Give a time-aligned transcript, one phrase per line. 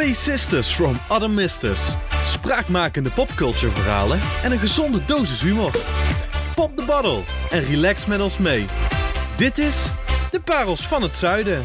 [0.00, 1.94] Twee sisters from other misters.
[2.24, 5.70] Spraakmakende popculture verhalen en een gezonde dosis humor.
[6.54, 8.64] Pop de bottle en relax met ons mee.
[9.36, 9.88] Dit is
[10.30, 11.64] De Parels van het Zuiden.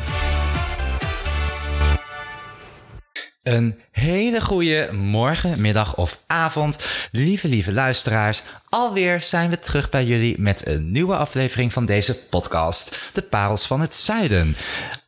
[3.44, 6.80] Een hele goede morgen, middag of avond,
[7.12, 8.44] lieve, lieve luisteraars.
[8.70, 13.68] Alweer zijn we terug bij jullie met een nieuwe aflevering van deze podcast, De Parels
[13.68, 14.56] van het Zuiden.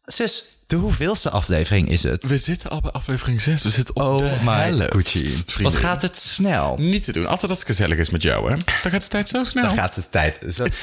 [0.05, 2.27] Zus, de hoeveelste aflevering is het?
[2.27, 3.63] We zitten al bij aflevering 6.
[3.63, 5.43] We zitten op Oh de my Gucci.
[5.61, 6.75] Wat gaat het snel?
[6.79, 7.27] Niet te doen.
[7.27, 8.57] Altijd als het gezellig is met jou, hè?
[8.81, 9.63] Dan gaat de tijd zo snel.
[9.67, 10.65] Dan gaat de tijd zo...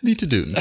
[0.00, 0.56] Niet te doen.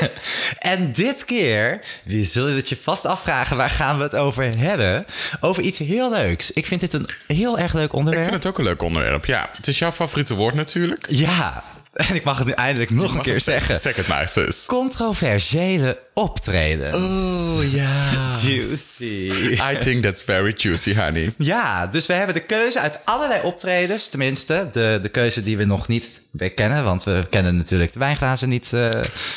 [0.58, 4.58] En dit keer, wie zul je het je vast afvragen, waar gaan we het over
[4.58, 5.04] hebben?
[5.40, 6.50] Over iets heel leuks.
[6.50, 8.24] Ik vind dit een heel erg leuk Ik onderwerp.
[8.24, 9.24] vind het ook een leuk onderwerp.
[9.24, 11.06] Ja, het is jouw favoriete woord natuurlijk.
[11.10, 11.64] Ja,
[12.08, 13.76] en ik mag het nu eindelijk nog een keer zeggen.
[13.76, 14.64] Zeg het maar, zus.
[14.66, 16.94] Controversiële optreden.
[16.94, 18.30] Oh, ja.
[18.42, 19.30] Juicy.
[19.72, 21.32] I think that's very juicy, honey.
[21.38, 24.08] Ja, dus we hebben de keuze uit allerlei optredens.
[24.08, 26.10] Tenminste, de, de keuze die we nog niet
[26.54, 26.84] kennen.
[26.84, 28.72] Want we kennen natuurlijk de wijnglazen niet.
[28.72, 28.88] eh,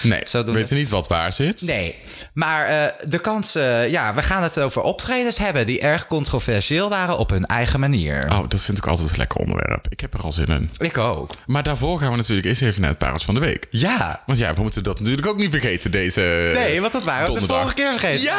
[0.02, 1.62] Nee, we weten niet wat waar zit.
[1.62, 1.96] Nee,
[2.34, 3.56] maar eh, de kans...
[3.56, 7.80] eh, ja, we gaan het over optredens hebben die erg controversieel waren op hun eigen
[7.80, 8.26] manier.
[8.32, 9.86] Oh, dat vind ik altijd een lekker onderwerp.
[9.90, 10.70] Ik heb er al zin in.
[10.78, 11.32] Ik ook.
[11.46, 13.68] Maar daarvoor gaan we natuurlijk eerst even naar het parels van de week.
[13.72, 14.24] Ja.
[14.26, 17.40] Want ja, we moeten dat natuurlijk ook niet vergeten, deze Nee, want dat waren we
[17.40, 18.22] de vorige keer vergeten.
[18.22, 18.36] Ja!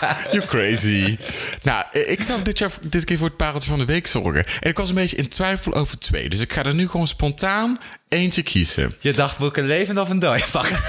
[0.32, 1.18] You crazy.
[1.62, 4.44] nou, ik zou dit, jaar, dit keer voor het pareltje van de week zorgen.
[4.60, 6.28] En ik was een beetje in twijfel over twee.
[6.28, 8.96] Dus ik ga er nu gewoon spontaan eentje kiezen.
[9.00, 10.80] Je dagboek een levend of een dooi pakken.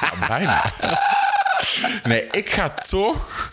[0.00, 0.72] Ja, bijna.
[2.04, 3.50] nee, ik ga toch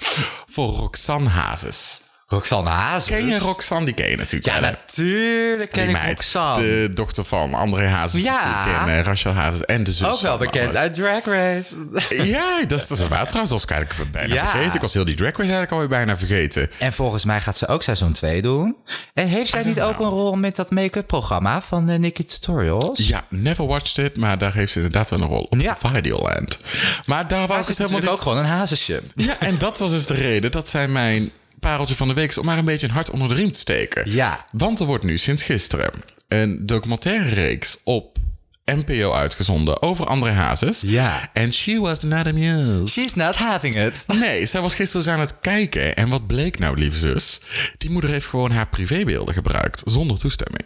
[0.50, 2.00] voor Roxanne Hazes.
[2.30, 3.06] Roxanne Hazes.
[3.08, 3.86] Ken je Roxanne?
[3.86, 4.75] Die ken je natuurlijk Ja, wel, hè?
[4.88, 6.61] natuurlijk ken Die ik meid, Roxanne.
[6.64, 8.23] De dochter van André Hazes.
[8.23, 8.66] Ja.
[8.66, 9.61] natuurlijk, En uh, Rachel Hazes.
[9.66, 10.80] En de zus Ook wel van bekend André.
[10.80, 11.75] uit Drag Race.
[12.30, 13.34] Ja, dat is, dat is waar trouwens.
[13.34, 14.47] Dat was ik eigenlijk bijna Ja.
[14.50, 14.75] vergeten.
[14.75, 16.69] Ik was heel die drag race eigenlijk alweer bijna vergeten.
[16.78, 18.75] En volgens mij gaat ze ook seizoen 2 doen.
[19.14, 23.07] En heeft zij niet ook een rol met dat make-up programma van uh, Nikki Tutorials?
[23.07, 25.78] Ja, never watched it, maar daar heeft ze inderdaad wel een rol op Ja.
[25.78, 26.57] Videoland.
[27.06, 28.09] Maar daar Maar was ze het is helemaal natuurlijk niet...
[28.09, 29.01] ook gewoon een hazesje.
[29.16, 32.38] Ja, en dat was dus de reden dat zij mijn pareltje van de week is
[32.38, 34.12] om maar een beetje een hart onder de riem te steken.
[34.12, 34.45] Ja.
[34.51, 35.91] Want er wordt nu sinds gisteren
[36.28, 38.18] een documentaire reeks op
[38.66, 40.81] NPO uitgezonden over André Hazes.
[40.85, 41.29] Ja.
[41.34, 42.88] En she was not amused.
[42.88, 44.06] She's not having it.
[44.19, 45.95] Nee, zij was gisteren dus aan het kijken.
[45.95, 47.41] En wat bleek nou, lieve zus?
[47.78, 50.66] Die moeder heeft gewoon haar privébeelden gebruikt zonder toestemming.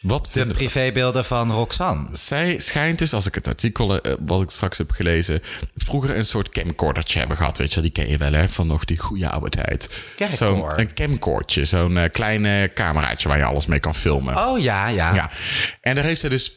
[0.00, 2.08] Wat De privébeelden van Roxanne.
[2.12, 5.42] zij schijnt dus, als ik het artikel eh, wat ik straks heb gelezen,
[5.76, 7.58] vroeger een soort camcordertje hebben gehad.
[7.58, 10.04] Weet je wel, die ken je wel hè, van nog die goede oude tijd.
[10.16, 10.36] Camcorder?
[10.36, 14.36] Zo'n een camcordje, zo'n eh, kleine cameraatje waar je alles mee kan filmen.
[14.36, 15.14] Oh ja, ja.
[15.14, 15.30] Ja,
[15.80, 16.52] en daar heeft zij dus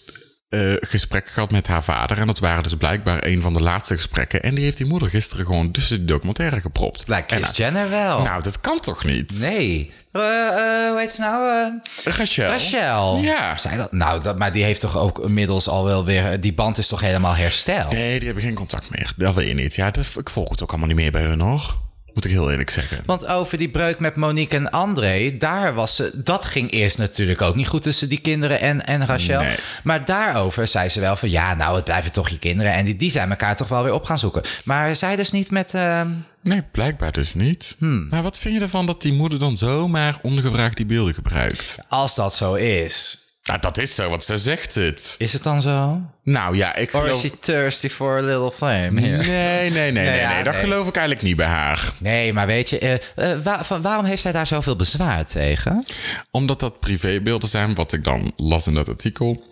[0.53, 2.17] eh gesprekken gehad met haar vader.
[2.17, 4.43] En dat waren dus blijkbaar een van de laatste gesprekken.
[4.43, 7.03] En die heeft die moeder gisteren gewoon tussen die documentaire gepropt.
[7.07, 8.23] Lijkt Kris En, Jenner wel.
[8.23, 9.39] Nou, dat kan toch niet?
[9.39, 9.91] nee.
[10.11, 11.71] Eh, eh, hoe heet ze nou?
[12.03, 12.49] Rachel.
[12.49, 13.17] Rachel.
[13.17, 13.55] Ja.
[13.75, 13.91] Dat?
[13.91, 16.39] Nou, dat, maar die heeft toch ook inmiddels al wel weer...
[16.41, 17.91] Die band is toch helemaal hersteld?
[17.91, 19.13] Nee, die hebben geen contact meer.
[19.17, 19.75] Dat weet je niet.
[19.75, 21.75] Ja, dat, ik volg het ook allemaal niet meer bij hun hoor.
[22.13, 23.01] Moet ik heel eerlijk zeggen.
[23.05, 27.41] Want over die breuk met Monique en André, daar was ze, dat ging eerst natuurlijk
[27.41, 29.41] ook niet goed tussen die kinderen en, en Rachel.
[29.41, 29.55] Nee.
[29.83, 32.73] Maar daarover zei ze wel van ja, nou, het blijven toch je kinderen.
[32.73, 34.41] En die, die zijn elkaar toch wel weer op gaan zoeken.
[34.63, 35.73] Maar zij dus niet met.
[35.73, 36.09] ehm,
[36.41, 37.75] Nee, blijkbaar dus niet.
[37.77, 38.07] Hmm.
[38.09, 41.77] Maar wat vind je ervan dat die moeder dan zomaar ongevraagd die beelden gebruikt?
[41.89, 45.15] als dat zo is, Nou, dat is zo, want ze zegt het.
[45.17, 46.01] is het dan zo?
[46.23, 47.23] Nou ja, ik Or geloof...
[47.23, 49.01] is she thirsty for a little flame?
[49.01, 49.17] here?
[49.17, 50.19] Nee, nee, nee, nee, nee.
[50.19, 50.63] ja, Dat nee.
[50.63, 51.91] geloof ik eigenlijk niet bij haar.
[51.97, 55.85] Nee, maar weet je, eh, eh, van, waarom heeft zij daar zoveel bezwaar tegen?
[56.31, 59.43] Omdat dat privébeelden zijn, wat ik dan las in dat artikel.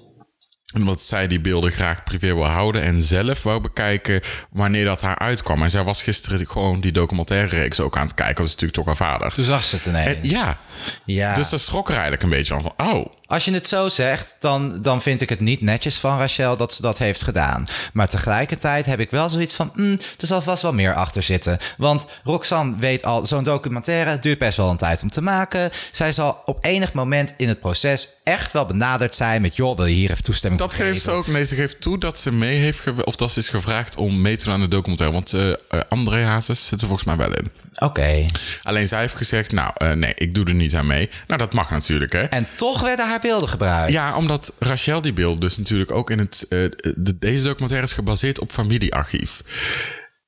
[0.74, 4.22] En Omdat zij die beelden graag privé wil houden en zelf wou bekijken
[4.52, 5.64] wanneer dat haar uitkwam.
[5.64, 8.36] En zij was gisteren gewoon die documentaire reeks ook aan het kijken.
[8.36, 9.34] Dat is natuurlijk toch haar vader.
[9.34, 10.18] Toen zag ze het ineens.
[10.18, 10.58] En, ja,
[11.06, 11.34] ja.
[11.34, 12.62] dus daar schrok er eigenlijk een beetje van.
[12.62, 16.18] van oh, Als je het zo zegt, dan, dan vind ik het niet netjes van
[16.18, 17.68] Rachel dat ze dat heeft gedaan.
[17.94, 21.58] Maar tegelijkertijd heb ik wel zoiets van, mm, er zal vast wel meer achter zitten.
[21.78, 25.70] Want Roxanne weet al, zo'n documentaire duurt best wel een tijd om te maken.
[25.92, 29.86] Zij zal op enig moment in het proces echt wel benaderd zijn met, joh, wil
[29.86, 31.28] je hier even toestemming Dat geeft ze ook.
[31.28, 34.22] Nee, ze geeft toe dat ze mee heeft ge- of dat ze is gevraagd om
[34.22, 35.16] mee te doen aan de documentaire.
[35.16, 35.56] Want eh, eh,
[35.90, 37.52] André Hazes zit er volgens mij wel in.
[37.76, 38.26] Oké.
[38.64, 41.10] Alleen zij heeft gezegd, nou eh, nee, ik doe er niet aan mee.
[41.28, 42.22] Nou, dat mag natuurlijk, hè.
[42.24, 43.92] En toch werden haar beelden gebruikt.
[43.94, 46.46] Ja, omdat Rachel die beeld dus natuurlijk ook in het...
[46.50, 46.58] eh,
[46.96, 49.42] de, deze documentaire is gebaseerd op familiearchief.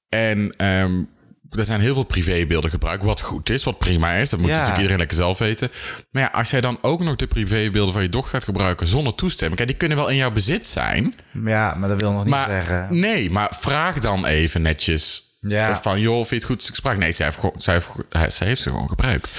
[0.09, 1.01] En ehm,
[1.49, 4.29] er zijn heel veel privébeelden gebruikt, wat goed is, wat prima is.
[4.29, 4.53] Dat moet Ja.
[4.53, 5.71] natuurlijk iedereen lekker zelf weten.
[6.11, 9.15] Maar ja, als jij dan ook nog de privébeelden van je dochter gaat gebruiken zonder
[9.15, 9.57] toestemming...
[9.57, 11.13] Kijk, die kunnen wel in jouw bezit zijn.
[11.45, 12.87] Ja, maar dat wil nog niet Maar zeggen.
[12.99, 15.75] nee, maar vraag dan even netjes Ja.
[15.81, 16.97] Van, joh, vind je het goed ik sprak?
[16.97, 19.31] Nee, zij heeft, gewoon- zij heeft, hij- zij heeft ze gewoon gebruikt.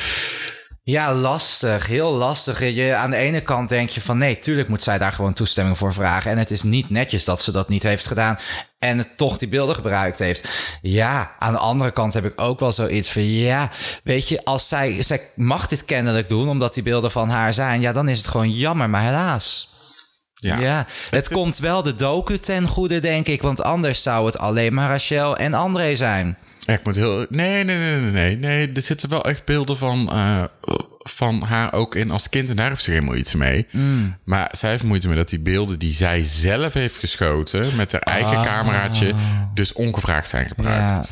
[0.87, 1.87] Ja, lastig.
[1.87, 2.61] Heel lastig.
[2.61, 5.79] Je, aan de ene kant denk je van nee, tuurlijk moet zij daar gewoon toestemming
[5.79, 6.31] voor vragen.
[6.31, 8.39] En het is niet netjes dat ze dat niet heeft gedaan
[8.79, 10.49] en het toch die beelden gebruikt heeft.
[10.83, 13.71] Ja, aan de andere kant heb ik ook wel zoiets van ja,
[14.03, 17.81] weet je, als zij, zij mag dit kennelijk doen omdat die beelden van haar zijn,
[17.81, 19.73] ja, dan is het gewoon jammer, maar helaas.
[20.35, 20.59] Ja.
[20.59, 24.39] Ja, het, is- komt wel de docu ten goede, denk ik, want anders zou het
[24.39, 26.39] alleen maar Rachel en André zijn.
[26.67, 27.27] Ja, ik moet heel...
[27.29, 28.37] Nee, nee, nee, nee, nee.
[28.37, 28.73] nee.
[28.75, 30.45] Er zitten wel echt beelden van, eh,
[30.99, 32.49] van haar ook in als kind.
[32.49, 33.67] En daar heeft ze geen moeite mee.
[33.71, 34.17] Mm.
[34.25, 37.77] Maar zij heeft moeite mee dat die beelden die zij zelf heeft geschoten...
[37.77, 38.43] met haar eigen Ah.
[38.45, 39.15] cameraatje,
[39.55, 40.97] dus ongevraagd zijn gebruikt.
[40.97, 41.05] Ja.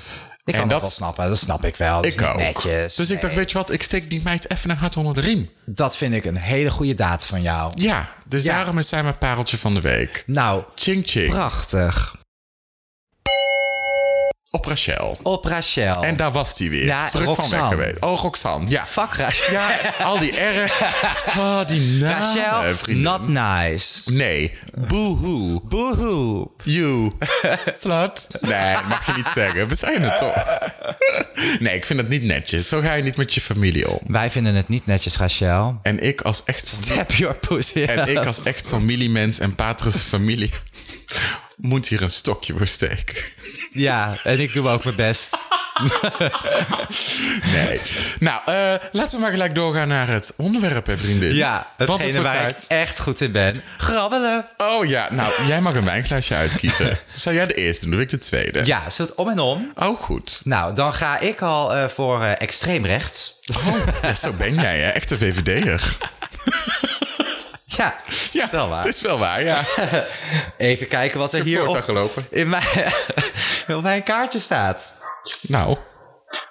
[0.44, 2.05] Ik kan dat dat- wel snappen, dat snap ik wel.
[2.06, 2.37] Ik ook.
[2.37, 2.94] netjes.
[2.94, 5.20] Dus ik dacht, weet je wat, ik steek die meid even een hart onder de
[5.20, 5.50] riem.
[5.64, 7.72] Dat vind ik een hele goede daad van jou.
[7.75, 8.55] Ja, dus Ja.
[8.56, 10.22] daarom is zij mijn pareltje van de week.
[10.26, 11.31] Nou, Ching ching.
[11.31, 12.14] prachtig.
[14.54, 15.19] Op Rachel.
[15.22, 16.04] Op Rachel.
[16.04, 16.84] En daar was hij weer.
[16.84, 18.04] Ja, Terug van weg geweest.
[18.04, 18.70] Oh, Roxanne.
[18.70, 18.87] Ja.
[18.87, 19.52] Fuck Rachel.
[19.52, 20.72] Ja, al die R.
[21.38, 23.02] Oh, die namen, Rachel, vriendin.
[23.02, 24.12] not nice.
[24.12, 24.58] Nee.
[24.88, 25.60] Boohoo.
[25.69, 26.49] Boehoe.
[26.64, 27.10] You.
[27.66, 28.28] Slut.
[28.40, 29.69] Nee, mag je niet zeggen.
[29.69, 30.34] We zijn het toch.
[31.58, 32.69] Nee, ik vind het niet netjes.
[32.69, 33.98] Zo ga je niet met je familie om.
[34.06, 35.78] Wij vinden het niet netjes, Rachel.
[35.82, 37.82] En ik als echt, Tap your pussy.
[37.84, 40.50] en ik als echt familiemens en patrische familie
[41.62, 43.17] moet hier een stokje voor steken.
[43.73, 45.38] Ja, en ik doe ook mijn best.
[47.53, 47.81] Nee.
[48.19, 51.35] Nou, eh, laten we maar gelijk doorgaan naar het onderwerp, hè, vriendin.
[51.35, 53.62] Ja, het hetgene wordt waar ik echt goed in ben.
[53.76, 54.47] Grabbelen.
[54.56, 56.99] Oh ja, nou, jij mag een wijnglaasje uitkiezen.
[57.17, 57.94] Zou jij de eerste doen?
[57.94, 58.65] Doe ik de tweede?
[58.65, 59.73] Ja, zo het om en om.
[59.75, 60.41] Oh, goed.
[60.44, 63.38] Nou, dan ga ik al eh, voor eh, extreem rechts.
[63.56, 64.88] Oh, ja, zo ben jij, hè?
[64.88, 65.97] Echt een VVD'er.
[67.76, 67.94] Ja,
[68.32, 68.84] Ja, wel waar.
[68.84, 69.64] het is wel waar, ja.
[70.56, 72.26] Even kijken wat er hier op, gelopen.
[72.30, 72.64] in mijn,
[73.76, 75.00] op mijn kaartje staat.
[75.40, 75.76] Nou,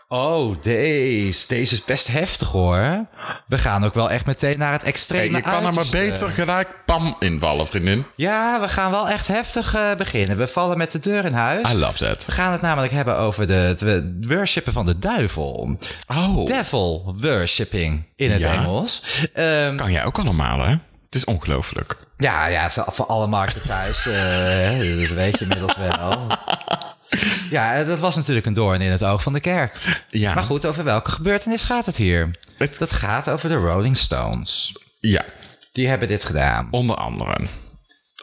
[0.08, 1.48] Oh, deze.
[1.48, 3.06] Deze is best heftig hoor.
[3.48, 6.30] We gaan ook wel echt meteen naar het extreme hey, je kan er maar beter
[6.30, 8.06] gelijk pam invallen, vriendin.
[8.16, 10.38] Ja, we gaan wel echt heftig eh, beginnen.
[10.38, 11.70] We vallen met de deur in huis.
[11.72, 12.26] I love that.
[12.26, 15.78] We gaan het namelijk hebben over de, het worshipen van de duivel.
[16.08, 18.54] Oh, Devil worshipping in het Ja.
[18.54, 19.04] Engels.
[19.34, 20.76] Ehm, kan jij ook allemaal, hè?
[21.12, 21.98] Het is ongelooflijk.
[22.18, 24.06] ja, ja, voor alle markten thuis.
[24.08, 26.28] eh, dat weet je inmiddels wel.
[27.50, 30.04] Ja, eh, dat was natuurlijk een doorn in het oog van de kerk.
[30.10, 30.34] Ja.
[30.34, 32.32] Maar goed, over welke gebeurtenis gaat het hier?
[32.58, 34.76] Het- Dat gaat over de Rolling Stones.
[35.00, 35.26] Ja,
[35.72, 36.68] Die hebben dit gedaan.
[36.72, 37.38] onder andere.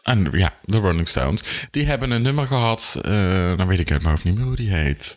[0.02, 1.43] En ja, de Rolling Stones.
[1.70, 2.99] Die hebben een nummer gehad.
[3.02, 5.17] eh dan weet ik het maar of niet meer hoe die heet.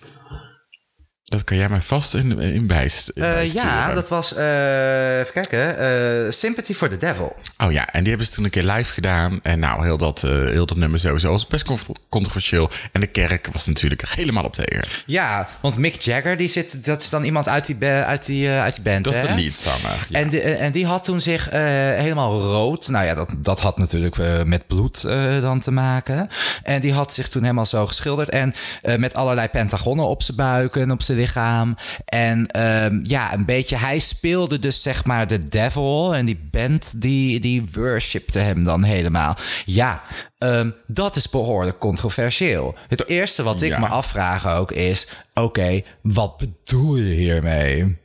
[1.31, 5.33] Dat kan jij mij vast in, in bijst, in Eh, ja, dat was, eh, even
[5.33, 7.35] kijken, eh, Sympathy for the Devil.
[7.57, 9.39] Oh ja, en die hebben ze toen een keer live gedaan.
[9.43, 11.65] En nou, heel dat, heel dat nummer sowieso was best
[12.09, 12.69] controversieel.
[12.91, 14.87] En de kerk was natuurlijk helemaal op tegen.
[15.05, 18.75] Ja, want Mick Jagger, die zit, dat is dan iemand uit die, uit die, uit
[18.75, 20.05] die band, Dat is de leadzanger.
[20.09, 20.19] Ja.
[20.19, 22.87] En, die, en die had toen zich helemaal rood.
[22.87, 25.01] Nou ja, dat, dat had natuurlijk met bloed
[25.41, 26.29] dan te maken.
[26.63, 28.29] En die had zich toen helemaal zo geschilderd.
[28.29, 28.53] En
[28.97, 31.75] met allerlei pentagonnen op zijn buik en op zijn lichaam.
[32.05, 33.75] En ehm, ja, een beetje.
[33.75, 36.15] Hij speelde dus zeg maar de devil.
[36.15, 39.35] En die band die, die worshipte hem dan helemaal.
[39.65, 40.01] Ja,
[40.37, 42.75] ehm, dat is behoorlijk controversieel.
[42.87, 43.79] Het eerste wat ik ja.
[43.79, 47.99] me afvraag ook is: oké, wat bedoel je hiermee?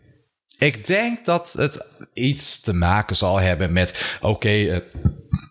[0.58, 4.16] Ik denk dat het iets te maken zal hebben met...
[4.20, 4.80] oké, eh,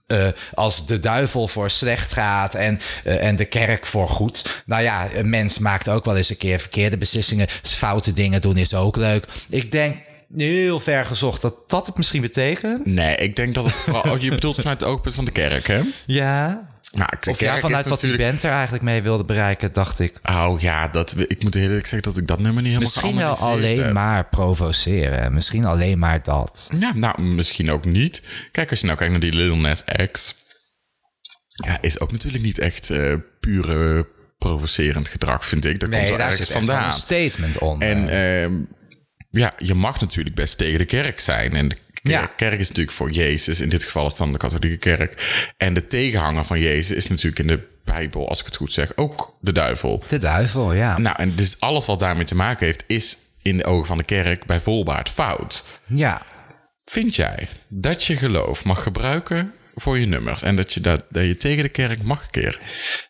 [0.08, 4.64] eh, als de duivel voor slecht gaat en, eh, en de kerk voor goed...
[4.66, 7.48] nou ja, een mens maakt ook wel eens een keer verkeerde beslissingen.
[7.62, 9.26] Foute dingen doen is ook leuk.
[9.50, 9.98] Ik denk
[10.38, 12.86] heel ver gezocht dat dat het misschien betekent.
[12.86, 14.12] Nee, ik denk dat het vooral...
[14.12, 15.82] Oh, je bedoelt vanuit het oogpunt van de kerk, hè?
[16.06, 16.74] Ja.
[16.96, 18.30] Nou, Of ja, vanuit wat die natuurlijk...
[18.30, 20.14] band er eigenlijk mee wilde bereiken, dacht ik.
[20.24, 23.36] Oh ja, dat, ik moet eerlijk zeggen dat ik dat nummer niet helemaal Misschien wel
[23.38, 23.94] alleen heb.
[23.94, 25.34] maar provoceren.
[25.34, 26.72] Misschien alleen maar dat.
[26.80, 28.22] Ja, nou, misschien ook niet.
[28.52, 30.36] Kijk, als je nou kijkt naar die Little Nas X...
[31.48, 35.80] Ja, is ook natuurlijk niet echt eh pure provocerend gedrag, vind ik.
[35.80, 36.86] Dat komt wel daar ergens vandaan.
[36.86, 37.90] een statement onder.
[37.90, 38.54] En ehm,
[39.30, 41.54] ja, je mag natuurlijk best tegen de kerk zijn.
[41.54, 41.72] En
[42.10, 42.26] Ja.
[42.36, 43.62] kerk is natuurlijk voor Jezus.
[43.62, 45.44] In dit geval is het dan de katholieke kerk.
[45.58, 48.92] En de tegenhanger van Jezus is natuurlijk in de Bijbel, als ik het goed zeg,
[48.96, 50.04] ook de duivel.
[50.08, 50.98] de duivel, ja.
[50.98, 54.04] Nou, en dus alles wat daarmee te maken heeft, is in de ogen van de
[54.04, 55.64] kerk bij volbaard fout.
[55.86, 56.22] Ja.
[56.86, 60.42] Vind jij dat je geloof mag gebruiken voor je nummers.
[60.42, 62.60] En dat je, dat, dat je tegen de kerk mag keren.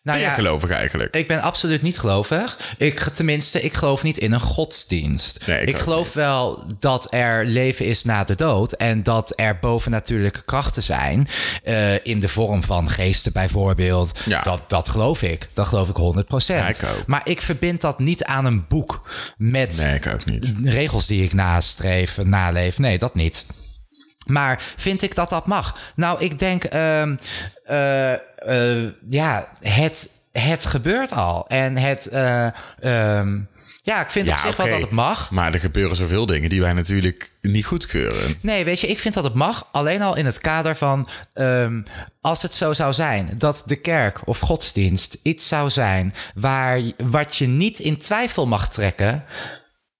[0.02, 1.14] Nou ben ja, gelovig eigenlijk?
[1.14, 2.58] Ik ben absoluut niet gelovig.
[2.78, 5.46] Ik, tenminste, ik geloof niet in een godsdienst.
[5.46, 6.14] Nee, ik ik geloof niet.
[6.14, 8.72] wel dat er leven is na de dood.
[8.72, 11.28] En dat er bovennatuurlijke krachten zijn.
[11.62, 14.20] eh, in de vorm van geesten bijvoorbeeld.
[14.24, 14.42] Ja.
[14.42, 15.48] Dat, dat geloof ik.
[15.52, 15.96] Dat geloof ik
[16.42, 16.46] 100%.
[16.46, 17.06] Ja, ik ook.
[17.06, 19.08] Maar ik verbind dat niet aan een boek.
[19.36, 20.54] Met Nee, ik ook niet.
[20.64, 22.78] regels die ik nastreef, naleef.
[22.78, 23.44] Nee, dat niet.
[24.26, 25.78] Maar vind ik dat dat mag?
[25.94, 27.16] Nou, ik denk, ehm,
[27.64, 31.48] eh, eh, ja, het, het gebeurt al.
[31.48, 32.46] En het, eh,
[32.80, 33.38] ehm,
[33.82, 35.30] ja, ik vind op zich wel dat het mag.
[35.30, 38.34] Maar er gebeuren zoveel dingen die wij natuurlijk niet goedkeuren.
[38.40, 39.68] Nee, weet je, ik vind dat het mag.
[39.72, 41.08] Alleen al in het kader van.
[41.32, 41.82] ehm,
[42.20, 46.14] als het zo zou zijn dat de kerk of godsdienst iets zou zijn.
[46.34, 49.24] waar wat je niet in twijfel mag trekken.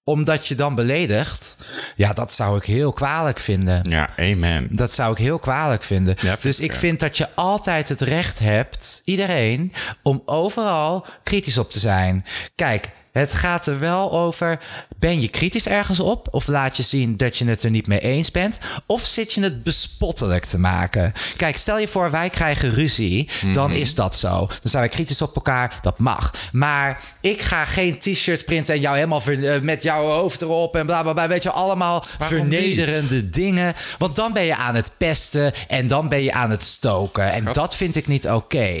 [0.07, 1.55] Omdat je dan beledigt.
[1.95, 3.89] ja, dat zou ik heel kwalijk vinden.
[3.89, 4.67] Ja, amen.
[4.71, 6.15] Dat zou ik heel kwalijk vinden.
[6.21, 9.73] Ja, dus ik vind dat je altijd het recht hebt, iedereen,
[10.03, 12.25] om overal kritisch op te zijn.
[12.55, 14.59] Kijk, het gaat er wel over.
[14.99, 16.27] Ben je kritisch ergens op?
[16.31, 18.59] Of laat je zien dat je het er niet mee eens bent?
[18.85, 21.13] Of zit je het bespottelijk te maken?
[21.37, 23.29] Kijk, stel je voor, wij krijgen ruzie.
[23.53, 23.79] Dan Mhm.
[23.79, 24.29] is dat zo.
[24.29, 25.79] Dan zijn wij kritisch op elkaar.
[25.81, 26.33] Dat mag.
[26.51, 30.75] Maar ik ga geen t-shirt printen en jou helemaal ver- eh, met jouw hoofd erop
[30.75, 31.27] en bla bla bla.
[31.27, 33.33] Weet je, allemaal Waarom vernederende niet?
[33.33, 33.75] dingen.
[33.97, 37.31] Want dan ben je aan het pesten en dan ben je aan het stoken.
[37.31, 38.73] En dat vind ik niet oké.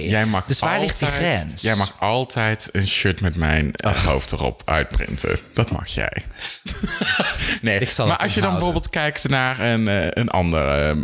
[0.47, 1.61] Dus waar altijd, ligt die grens?
[1.61, 5.39] Jij mag altijd een shirt met mijn eh, hoofd erop uitprinten.
[5.53, 6.06] Dat mag jij.
[7.61, 10.97] nee, Ik zal maar als je dan bijvoorbeeld kijkt naar een, eh, een ander eh,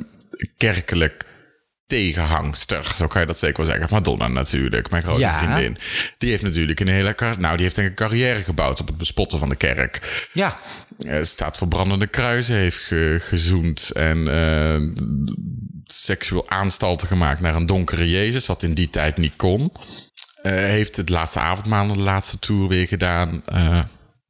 [0.57, 1.25] kerkelijk
[1.87, 3.87] tegenhangster, zo kan je dat zeker wel zeggen.
[3.89, 5.37] Madonna natuurlijk, mijn grote Ja.
[5.37, 5.77] vriendin.
[6.17, 9.49] Die heeft natuurlijk een hele nou, die heeft een carrière gebouwd op het bespotten van
[9.49, 10.27] de kerk.
[10.33, 10.57] Ja,
[11.07, 15.03] Eh, staat voor brandende kruisen, heeft ge- gezoend en eh,
[15.85, 19.71] seksueel aanstalten gemaakt naar een donkere Jezus, wat in die tijd niet kon.
[20.41, 23.43] Heeft het laatste avondmaal, de laatste tour weer gedaan.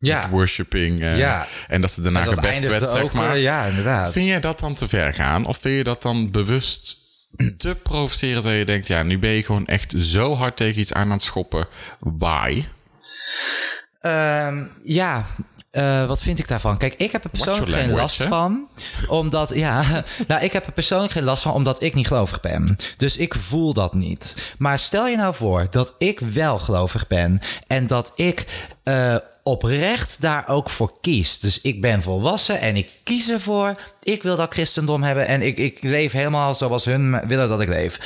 [0.05, 0.29] Ja.
[0.29, 1.01] worshipping.
[1.01, 1.47] eh, Ja.
[1.67, 3.37] En dat ze daarna eindigde werd, zeg ook, maar.
[3.37, 4.11] ja, inderdaad.
[4.11, 5.45] Vind jij dat dan te ver gaan?
[5.45, 6.97] Of vind je dat dan bewust
[7.57, 8.87] te provoceren dat je denkt...
[8.87, 11.67] ja, nu ben je gewoon echt zo hard tegen iets aan aan het schoppen.
[11.99, 12.63] Why?
[14.01, 15.25] Ehm, ja,
[15.71, 16.77] eh, wat vind ik daarvan?
[16.77, 18.27] Kijk, ik heb er persoonlijk geen last hè?
[18.27, 18.67] van.
[19.07, 19.83] Omdat, ja,
[20.27, 22.75] nou, ik heb er persoonlijk geen last van omdat ik niet gelovig ben.
[22.97, 24.53] Dus ik voel dat niet.
[24.57, 28.45] Maar stel je nou voor dat ik wel gelovig ben en dat ik
[28.83, 31.39] eh, oprecht daar ook voor kies.
[31.39, 33.75] Dus ik ben volwassen en ik kies ervoor.
[34.03, 37.67] Ik wil dat christendom hebben en ik, ik leef helemaal zoals hun willen dat ik
[37.67, 37.99] leef.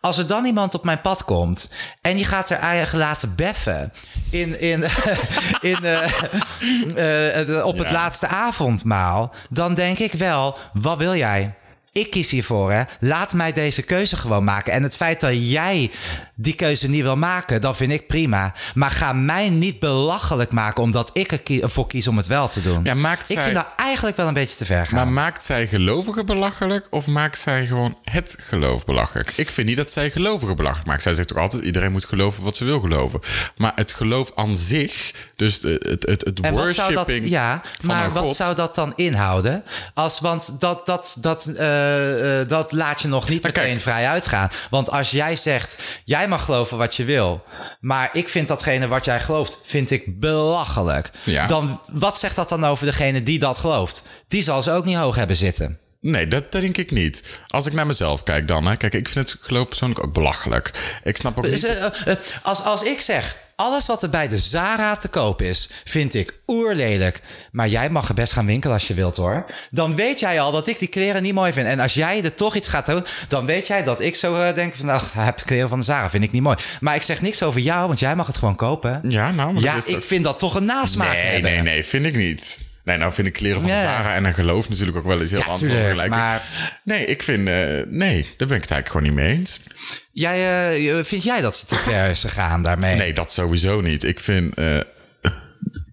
[0.00, 3.92] Als er dan iemand op mijn pad komt en die gaat er eigen laten beffen
[4.30, 4.84] in, in,
[5.72, 7.92] in, eh, eh, op het Ja.
[7.92, 11.54] laatste avondmaal, dan denk ik wel, wat wil jij?
[11.92, 12.82] Ik kies hiervoor, hè.
[13.00, 14.72] Laat mij deze keuze gewoon maken.
[14.72, 15.90] En het feit dat jij
[16.38, 18.54] die keuze niet wil maken, dat vind ik prima.
[18.74, 22.62] Maar ga mij niet belachelijk maken omdat ik er ervoor kies om het wel te
[22.62, 22.84] doen.
[22.84, 24.94] Ja, maakt ik vind dat eigenlijk wel een beetje te ver gaan.
[24.94, 29.32] Maar maakt zij gelovigen belachelijk of maakt zij gewoon het geloof belachelijk?
[29.36, 31.02] Ik vind niet dat zij gelovigen belachelijk maakt.
[31.02, 33.20] Zij zegt toch altijd, iedereen moet geloven wat ze wil geloven.
[33.56, 38.12] Maar het geloof aan zich, dus het, het, het wat zou dat, worshipping ja, maar
[38.12, 38.36] wat god.
[38.36, 39.64] zou dat dan inhouden?
[39.94, 43.80] Als, want dat, dat, dat, eh, eh, dat laat je nog niet meteen kijk.
[43.80, 44.48] vrij uitgaan.
[44.70, 47.42] Want als jij zegt, jij mag geloven wat je wil,
[47.80, 51.10] maar ik vind datgene wat jij gelooft, vind ik belachelijk.
[51.24, 51.46] Ja.
[51.46, 54.02] Dan, wat zegt dat dan over degene die dat gelooft?
[54.28, 55.78] Die zal ze ook niet hoog hebben zitten.
[56.00, 57.38] Nee, dat, denk ik niet.
[57.46, 58.76] Als ik naar mezelf kijk dan, hè.
[58.76, 60.98] Kijk, ik vind het geloof persoonlijk ook belachelijk.
[61.02, 61.64] Ik snap ook niet...
[61.64, 65.70] eh, eh, als, als ik zeg, alles wat er bij de Zara te koop is,
[65.84, 67.20] vind ik oerlelijk.
[67.52, 69.44] Maar jij mag er best gaan winkelen als je wilt hoor.
[69.70, 71.66] Dan weet jij al dat ik die kleren niet mooi vind.
[71.66, 74.54] En als jij er toch iets gaat doen, dan weet jij dat ik zo eh,
[74.54, 74.88] denk van...
[74.90, 76.56] Ach, heb de kleren van de Zara, vind ik niet mooi.
[76.80, 79.00] Maar ik zeg niks over jou, want jij mag het gewoon kopen.
[79.02, 81.50] Ja, nou, maar Ja, dat is ik toch- vind dat toch een nasmaak Nee, hebben.
[81.50, 82.58] nee, nee, vind ik niet.
[82.86, 85.40] Nee, nou vind ik kleren van Zara en een geloof natuurlijk ook wel iets heel
[85.40, 85.72] Ja, anders.
[85.72, 86.16] vergelijken.
[86.18, 86.42] maar-
[86.84, 87.48] Nee, ik vind...
[87.48, 87.54] eh,
[87.88, 89.60] nee, daar ben ik het eigenlijk gewoon niet mee eens.
[90.12, 92.96] Jij, eh, vind jij dat ze te ver is gegaan daarmee?
[92.96, 94.04] Nee, dat sowieso niet.
[94.04, 94.54] Ik vind...
[94.54, 94.78] eh,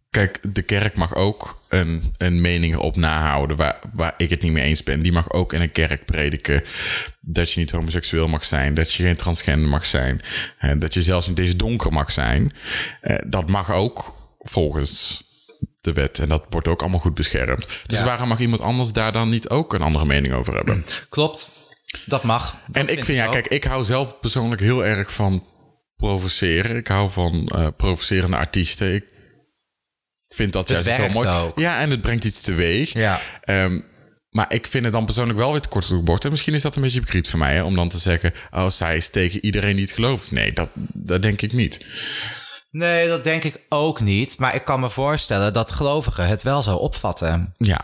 [0.09, 4.51] kijk, de kerk mag ook een, een mening op nahouden waar, waar ik het niet
[4.51, 4.99] mee eens ben.
[5.01, 6.63] Die mag ook in een kerk prediken
[7.19, 10.21] dat je niet homoseksueel mag zijn, dat je geen transgender mag zijn,
[10.77, 12.53] dat je zelfs niet eens donker mag zijn.
[13.27, 15.23] Dat mag ook volgens
[15.83, 17.67] de wet en dat wordt ook allemaal goed beschermd.
[17.85, 18.05] Dus Ja.
[18.05, 20.85] waarom mag iemand anders daar dan niet ook een andere mening over hebben?
[21.09, 21.49] Klopt,
[22.05, 22.55] dat mag.
[22.67, 23.31] Dat en ik vind, ja, ook.
[23.31, 25.47] kijk, ik hou zelf persoonlijk heel erg van
[25.95, 26.75] provoceren.
[26.75, 28.93] Ik hou van eh, provocerende artiesten.
[28.93, 29.05] Ik
[30.29, 31.29] vind dat Het juist zo werkt mooi.
[31.29, 31.59] ook.
[31.59, 32.93] Ja, en het brengt iets teweeg.
[32.93, 33.19] Ja.
[33.41, 33.79] Ehm,
[34.29, 36.23] Maar ik vind het dan persoonlijk wel weer te kort bocht.
[36.25, 38.33] En misschien is dat een beetje hypocriet van mij, hè, om dan te zeggen...
[38.51, 40.31] oh, zij is tegen iedereen die het gelooft.
[40.31, 41.85] Nee, dat, dat denk ik niet.
[42.73, 44.37] Nee, dat denk ik ook niet.
[44.37, 47.53] Maar ik kan me voorstellen dat gelovigen het wel zo opvatten.
[47.57, 47.79] Ja.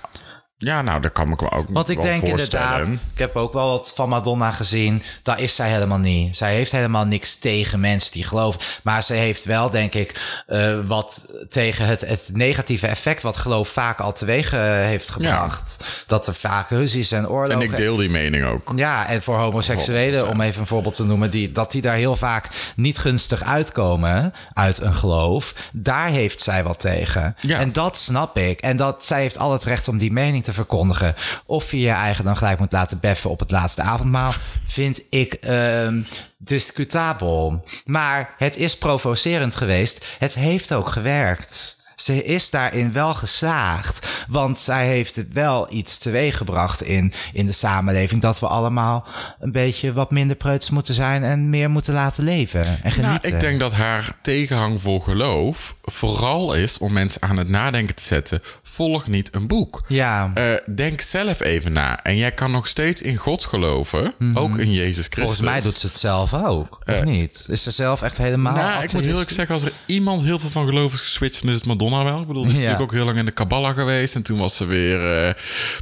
[0.61, 3.53] Ja, nou, dat kan ik me ook Want ik wel denk inderdaad, ik heb ook
[3.53, 5.03] wel wat van Madonna gezien.
[5.23, 6.37] Daar is zij helemaal niet.
[6.37, 8.61] Zij heeft helemaal niks tegen mensen die geloven.
[8.83, 13.69] Maar ze heeft wel, denk ik, eh, wat tegen het, het negatieve effect wat geloof
[13.69, 15.85] vaak al teweeg eh, heeft gebracht.
[16.07, 17.61] Dat er vaak ruzies en En oorlogen.
[17.61, 18.73] ik deel die mening ook.
[18.75, 20.31] Ja, en voor homoseksuelen, 100%.
[20.31, 24.33] om even een voorbeeld te noemen, die, dat die daar heel vaak niet gunstig uitkomen
[24.53, 27.35] uit een geloof, daar heeft zij wat tegen.
[27.39, 27.59] Ja.
[27.59, 28.59] En dat snap ik.
[28.59, 31.15] En dat zij heeft al het recht om die mening te verkondigen.
[31.45, 34.33] Of je je eigen dan gelijk moet laten beffen op het laatste avondmaal,
[34.65, 36.01] vind ik ehm,
[36.37, 37.65] discutabel.
[37.85, 40.05] Maar het is provocerend geweest.
[40.19, 41.78] Het heeft ook gewerkt.
[42.09, 44.07] Ze is daarin wel geslaagd.
[44.27, 48.21] Want zij heeft het wel iets teweeggebracht in, in de samenleving.
[48.21, 49.05] Dat we allemaal
[49.39, 51.23] een beetje wat minder preuts moeten zijn.
[51.23, 53.33] En meer moeten laten leven en Nou, genieten.
[53.33, 58.03] ik denk dat haar tegenhang voor geloof vooral is om mensen aan het nadenken te
[58.03, 58.41] zetten.
[58.63, 59.83] Volg niet een boek.
[59.87, 62.03] Ja, Eh, denk zelf even na.
[62.03, 64.13] En jij kan nog steeds in God geloven.
[64.33, 65.17] Ook in Jezus Christus.
[65.17, 65.21] Mhm.
[65.21, 66.79] volgens mij doet ze het zelf ook.
[66.85, 67.45] Of niet?
[67.49, 69.11] Is ze zelf echt helemaal Nou, ik moet atheïstisch?
[69.11, 71.98] eerlijk zeggen, als er iemand heel veel van geloof is geswitcht, dan is het Madonna
[72.03, 72.21] wel.
[72.21, 72.63] Ik bedoel, die is Ja.
[72.63, 74.15] natuurlijk ook heel lang in de Kabbalah geweest.
[74.15, 75.33] En toen was ze weer, eh,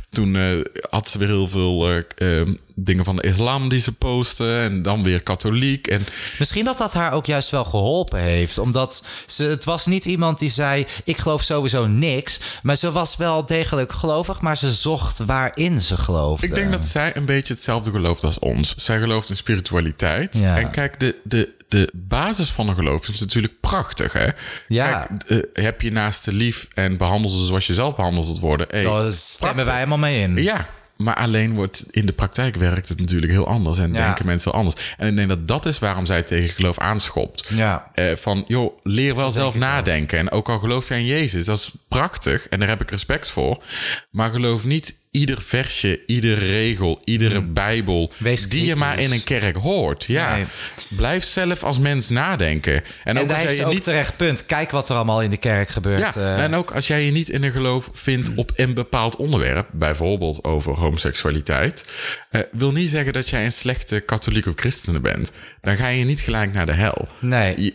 [0.10, 0.58] toen eh,
[0.90, 4.58] had ze weer heel veel eh, eh, dingen van de islam die ze postte.
[4.58, 5.88] En dan weer katholiek.
[5.88, 6.06] En
[6.40, 8.58] Misschien dat dat haar ook juist wel geholpen heeft.
[8.58, 10.86] Omdat ze, het was niet iemand die zei...
[11.04, 12.40] ik geloof sowieso niks.
[12.62, 14.42] Maar ze was wel degelijk gelovig...
[14.42, 16.48] maar ze zocht waarin ze geloofde.
[16.48, 18.74] ik denk dat zij een beetje hetzelfde gelooft als ons.
[18.78, 20.40] Zij gelooft in spiritualiteit.
[20.40, 20.58] Ja.
[20.58, 24.28] En kijk, de, de, de basis van een geloof is natuurlijk prachtig, hè?
[24.68, 25.06] Ja.
[25.06, 28.40] Kijk, eh, heb je naast de lief en behandel ze zoals je zelf behandeld wilt
[28.40, 28.68] worden.
[28.70, 29.66] Hey, Daar stemmen prachtig.
[29.66, 30.36] wij helemaal mee in.
[30.44, 34.06] Ja, maar alleen wordt in de praktijk werkt het natuurlijk heel anders en Ja.
[34.06, 34.94] denken mensen anders.
[34.98, 37.48] En ik denk dat dat is waarom zij tegen geloof aanschopt.
[37.50, 37.90] Ja.
[37.94, 40.18] Eh, van, joh, leer wel zelf nadenken.
[40.18, 43.30] En ook al geloof jij in Jezus, dat is prachtig en daar heb ik respect
[43.30, 43.64] voor.
[44.12, 48.10] Maar geloof niet ieder versje, iedere regel, iedere bijbel Mm.
[48.18, 50.04] Wees die je maar in een kerk hoort.
[50.04, 50.46] Ja, Nee.
[50.90, 52.84] blijf zelf als mens nadenken.
[53.04, 54.46] En, ook als jij je niet terecht punt.
[54.46, 56.00] Kijk wat er allemaal in de kerk gebeurt.
[56.00, 56.44] ja, eh.
[56.44, 60.44] en ook als jij je niet in een geloof vindt op een bepaald onderwerp, bijvoorbeeld
[60.44, 61.86] over homoseksualiteit,
[62.30, 65.32] eh, wil niet zeggen dat jij een slechte katholiek of christene bent.
[65.62, 67.08] Dan ga je niet gelijk naar de hel.
[67.20, 67.62] Nee.
[67.62, 67.74] Je,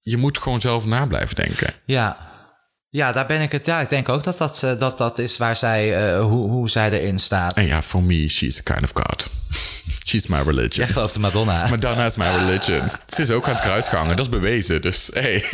[0.00, 1.72] je moet gewoon zelf na blijven denken.
[1.84, 2.32] Ja.
[2.94, 3.66] Ja, daar ben ik het.
[3.66, 6.70] Ja, ik denk ook dat dat, eh, dat, dat is waar zij, eh, hoe, hoe
[6.70, 7.56] zij erin staat.
[7.56, 9.30] En ja, for me, she's a kind of God.
[10.08, 10.70] She's my religion.
[10.70, 11.66] Jij gelooft in Madonna.
[11.68, 12.90] Madonna is my religion.
[13.06, 14.82] Ze is ook aan het kruisgangen, dat is bewezen.
[14.82, 15.44] Dus hey,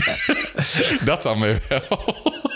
[1.04, 1.88] dat dan weer wel.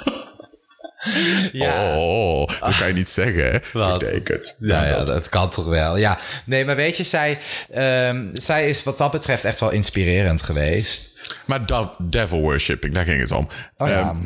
[1.52, 1.96] Ja.
[1.96, 3.44] Oh, dat kan je niet zeggen.
[3.44, 3.58] hè?
[3.72, 4.02] Wat?
[4.02, 4.56] Vertekend.
[4.58, 5.96] Ja, ja, dat kan toch wel.
[5.96, 7.38] Ja, nee, maar weet je, zij,
[7.70, 11.10] ehm, zij is wat dat betreft echt wel inspirerend geweest.
[11.44, 13.48] Maar dat devil worshipping, daar ging het om.
[13.76, 14.00] Oh, ja.
[14.00, 14.16] Ehm,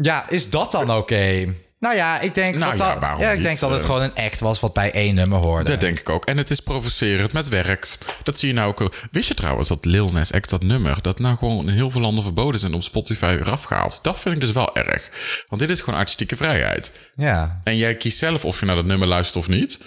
[0.00, 1.54] ja, is dat dan oké?
[1.78, 3.86] Nou ja, ik denk, Nou dat, ja, dat- waarom ja, ik denk dat het Eh,
[3.86, 5.64] gewoon een act was wat bij één nummer hoorde.
[5.70, 6.24] dat denk ik ook.
[6.24, 7.98] En het is provocerend met werkt.
[8.22, 8.92] Dat zie je nou ook.
[9.10, 12.00] Wist je trouwens dat Lil Nas X, dat nummer, dat nou gewoon in heel veel
[12.00, 13.98] landen verboden is en op Spotify weer afgehaald?
[14.02, 15.10] Dat vind ik dus wel erg.
[15.48, 16.92] Want dit is gewoon artistieke vrijheid.
[17.14, 17.60] Ja.
[17.64, 19.78] En jij kiest zelf of je naar dat nummer luistert of niet.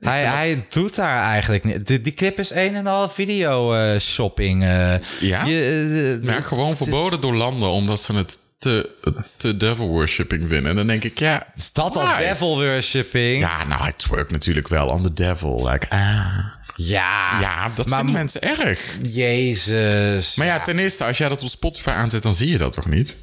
[0.00, 1.86] Hij, hij doet daar eigenlijk niet.
[1.86, 4.62] Die, die clip is een en al video eh, shopping.
[4.62, 4.94] eh.
[5.20, 5.44] Ja?
[5.44, 8.90] Je, Ja, gewoon is- verboden door landen omdat ze het te,
[9.36, 10.70] te devil worshipping vinden.
[10.70, 11.46] En dan denk ik, ja...
[11.54, 13.40] Is dat al devil worshipping?
[13.40, 15.68] Ja, nou, hij twerkt natuurlijk wel on the devil.
[15.70, 16.38] Like, ah.
[16.76, 17.40] Ja.
[17.40, 18.80] Ja, dat maar vinden mensen erg.
[19.02, 20.34] Jezus.
[20.34, 22.86] Maar ja, ten eerste, als jij dat op Spotify aanzet, dan zie je dat toch
[22.86, 23.16] niet?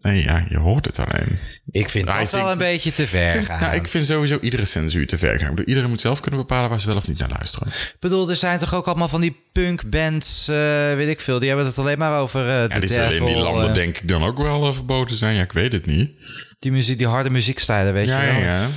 [0.00, 1.38] Nee, ja, je hoort het alleen.
[1.70, 3.60] ik vind Hij dat wel een beetje te ver vind, gaan.
[3.60, 5.48] nou, ik vind sowieso iedere censuur te ver gaan.
[5.48, 7.68] Ik bedoel, iedereen moet zelf kunnen bepalen waar ze wel of niet naar luisteren.
[7.68, 10.56] Ik bedoel, er zijn toch ook allemaal van die punkbands, eh
[10.94, 11.38] weet ik veel.
[11.38, 13.74] Die hebben het alleen maar over Ja, de die zullen in devil, die landen eh,
[13.74, 15.34] denk ik dan ook wel verboden zijn.
[15.34, 16.10] Ja, ik weet het niet.
[16.58, 18.40] die, muziek, die harde muziekstijlen, weet Ja, je wel.
[18.40, 18.68] ja, ja.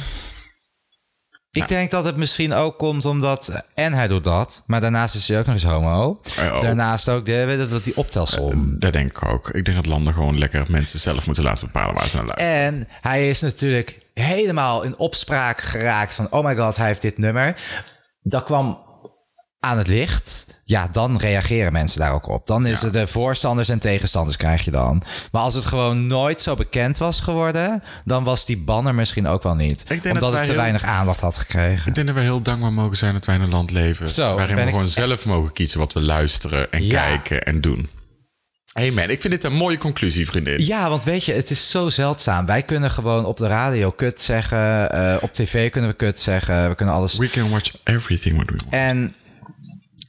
[1.51, 3.63] Ik denk dat het misschien ook komt omdat...
[3.73, 6.21] En hij doet dat, maar daarnaast is hij ook nog eens homo.
[6.37, 6.61] Eh, oh.
[6.61, 8.79] Daarnaast ook, de, je, dat die optelsom.
[8.79, 9.49] Dat denk ik ook.
[9.49, 12.61] Ik denk dat landen gewoon lekker mensen zelf moeten laten bepalen waar ze naar luisteren.
[12.61, 16.27] En hij is natuurlijk helemaal in opspraak geraakt van...
[16.29, 17.55] oh my god, hij heeft dit nummer.
[18.21, 18.88] Dat kwam
[19.59, 20.47] aan het licht.
[20.63, 22.47] Ja, dan reageren mensen daar ook op.
[22.47, 25.03] Dan is het de voorstanders en tegenstanders krijg je dan.
[25.31, 27.83] Maar als het gewoon nooit zo bekend was geworden...
[28.05, 29.87] dan was die banner misschien ook wel niet.
[29.87, 31.87] denk dat omdat het te heel- weinig aandacht had gekregen.
[31.87, 34.09] Ik denk dat we heel dankbaar mogen zijn dat wij in een land leven.
[34.09, 37.05] Zo, waarin we gewoon zelf mogen kiezen wat we luisteren en Ja.
[37.05, 37.89] kijken en doen.
[38.73, 40.65] Hey man, ik vind dit een mooie conclusie, vriendin.
[40.65, 42.45] Ja, want weet je, het is zo zeldzaam.
[42.45, 44.91] Wij kunnen gewoon op de radio kut zeggen.
[44.91, 46.69] eh, op tv kunnen we kut zeggen.
[46.69, 47.17] We kunnen alles.
[47.17, 48.63] We can watch everything we want.
[48.69, 49.15] En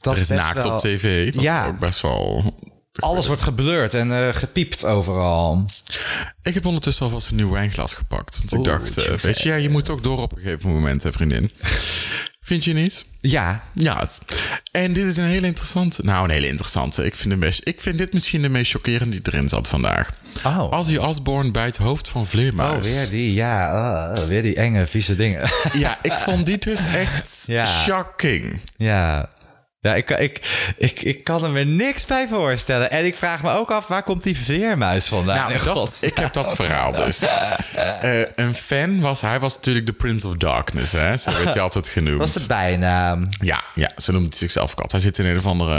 [0.01, 1.33] dat Er is naakt wel- op tv.
[1.35, 1.67] Wat Ja.
[1.67, 2.53] ook best wel...
[2.95, 5.65] Alles wordt geblurred en eh, gepiept overal.
[6.41, 8.37] Ik heb ondertussen alvast een nieuw wijnglas gepakt.
[8.37, 11.03] Want ik dacht, eh, weet je, ja, je moet ook door op een gegeven moment,
[11.03, 11.51] hè, vriendin.
[12.41, 13.05] Vind je niet?
[13.21, 13.99] Ja, Ja.
[13.99, 14.19] Het,
[14.71, 16.03] en dit is een hele interessante.
[16.03, 17.05] Nou, een hele interessante.
[17.05, 20.13] Ik vind, de meest, ik vind dit misschien de meest chockerende die erin zat vandaag.
[20.45, 20.71] Oh.
[20.71, 22.87] Ozzy Osbourne bij het hoofd van Oh, Vleermuis.
[22.87, 23.71] weer die, ja,
[24.11, 25.49] ah, weer die enge, vieze dingen.
[25.73, 27.65] Ja, ik vond die dus echt Ja.
[27.65, 28.59] shocking.
[28.77, 29.29] ja.
[29.83, 30.41] Ja, ik, ik,
[30.77, 32.91] ik, ik kan er me niks bij voorstellen.
[32.91, 35.51] En ik vraag me ook af, waar komt die vleermuis vandaan?
[35.51, 37.21] Nou, dat, ik heb dat verhaal dus.
[38.01, 41.17] Eh, een fan was, hij was natuurlijk de Prince of Darkness, hè?
[41.17, 42.17] Zo werd hij altijd genoemd.
[42.25, 43.27] Wat is de bijnaam?
[43.39, 44.91] Ja, ja, zo noemt hij zichzelf altijd.
[44.91, 45.75] Hij zit in een of andere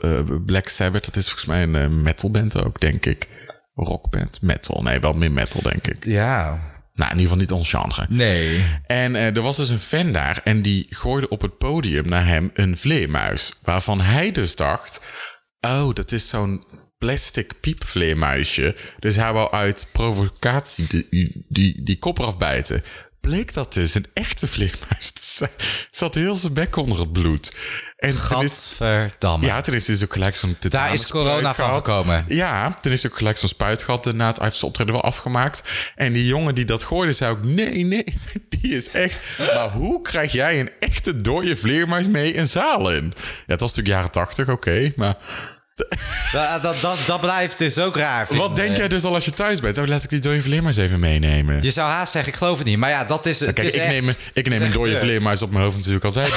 [0.00, 1.04] eh, eh, Black Sabbath.
[1.04, 3.28] Dat is volgens mij een metalband ook, denk ik.
[3.74, 4.82] Rockband, metal.
[4.82, 6.04] Nee, wel meer metal, denk ik.
[6.04, 6.58] Ja.
[6.98, 8.06] Nou, in ieder geval niet ons genre.
[8.08, 8.64] Nee.
[8.86, 12.26] En eh, er was dus een fan daar en die gooide op het podium naar
[12.26, 13.52] hem een vleermuis.
[13.62, 15.00] Waarvan hij dus dacht,
[15.60, 16.64] oh, dat is zo'n
[16.98, 18.74] plastic piepvleermuisje.
[18.98, 22.82] Dus hij wou uit provocatie die, die, die kop eraf bijten.
[23.20, 25.50] Bleek dat dus een echte vleermuis te zijn.
[25.90, 27.56] Zat heel zijn bek onder het bloed.
[27.96, 29.46] En is, Gadverdamme.
[29.46, 32.24] ja, toen is dus ook gelijk zo'n Daar is corona van gekomen.
[32.28, 34.04] Ja, toen is ook gelijk zo'n spuit gehad.
[34.04, 35.62] Daarna heeft hij zijn optreden wel afgemaakt.
[35.94, 37.44] En die jongen die dat gooide, zei ook...
[37.44, 38.04] Nee, nee,
[38.60, 39.38] die is echt...
[39.38, 43.14] Maar hoe krijg jij een echte dode vleermuis mee een zaal in?
[43.14, 44.92] Ja, het was natuurlijk jaren tachtig, oké.
[44.96, 45.16] maar
[46.32, 48.26] Dat, dat, dat, dat blijft dus ook raar.
[48.30, 49.78] wat denk jij dus al als je thuis bent?
[49.78, 51.62] Oh, laat ik die dode vleermuis even meenemen.
[51.62, 52.78] Je zou haast zeggen, ik geloof het niet.
[52.78, 53.52] Maar ja, dat is het.
[53.52, 56.10] Kijk, is ik echt- neem, ik neem een dode vleermuis op mijn hoofd natuurlijk al
[56.10, 56.28] zei.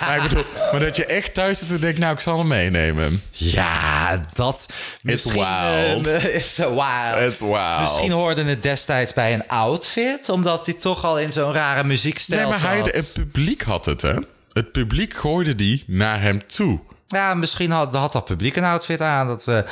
[0.00, 2.46] Maar ik bedoel, maar dat je echt thuis zit en denkt, nou, ik zal hem
[2.46, 3.22] meenemen.
[3.30, 4.66] Ja, dat...
[5.02, 6.06] wild.
[6.06, 7.30] eh, is so wild.
[7.32, 7.80] It's wild.
[7.80, 12.40] Misschien hoorde het destijds bij een outfit, omdat hij toch al in zo'n rare muziekstijl
[12.40, 12.94] Nee, maar hij, zat.
[12.94, 14.14] het publiek had het, hè?
[14.52, 16.80] Het publiek gooide die naar hem toe.
[17.12, 19.26] Ja, misschien had, had dat publiek een outfit aan.
[19.26, 19.64] Dat we,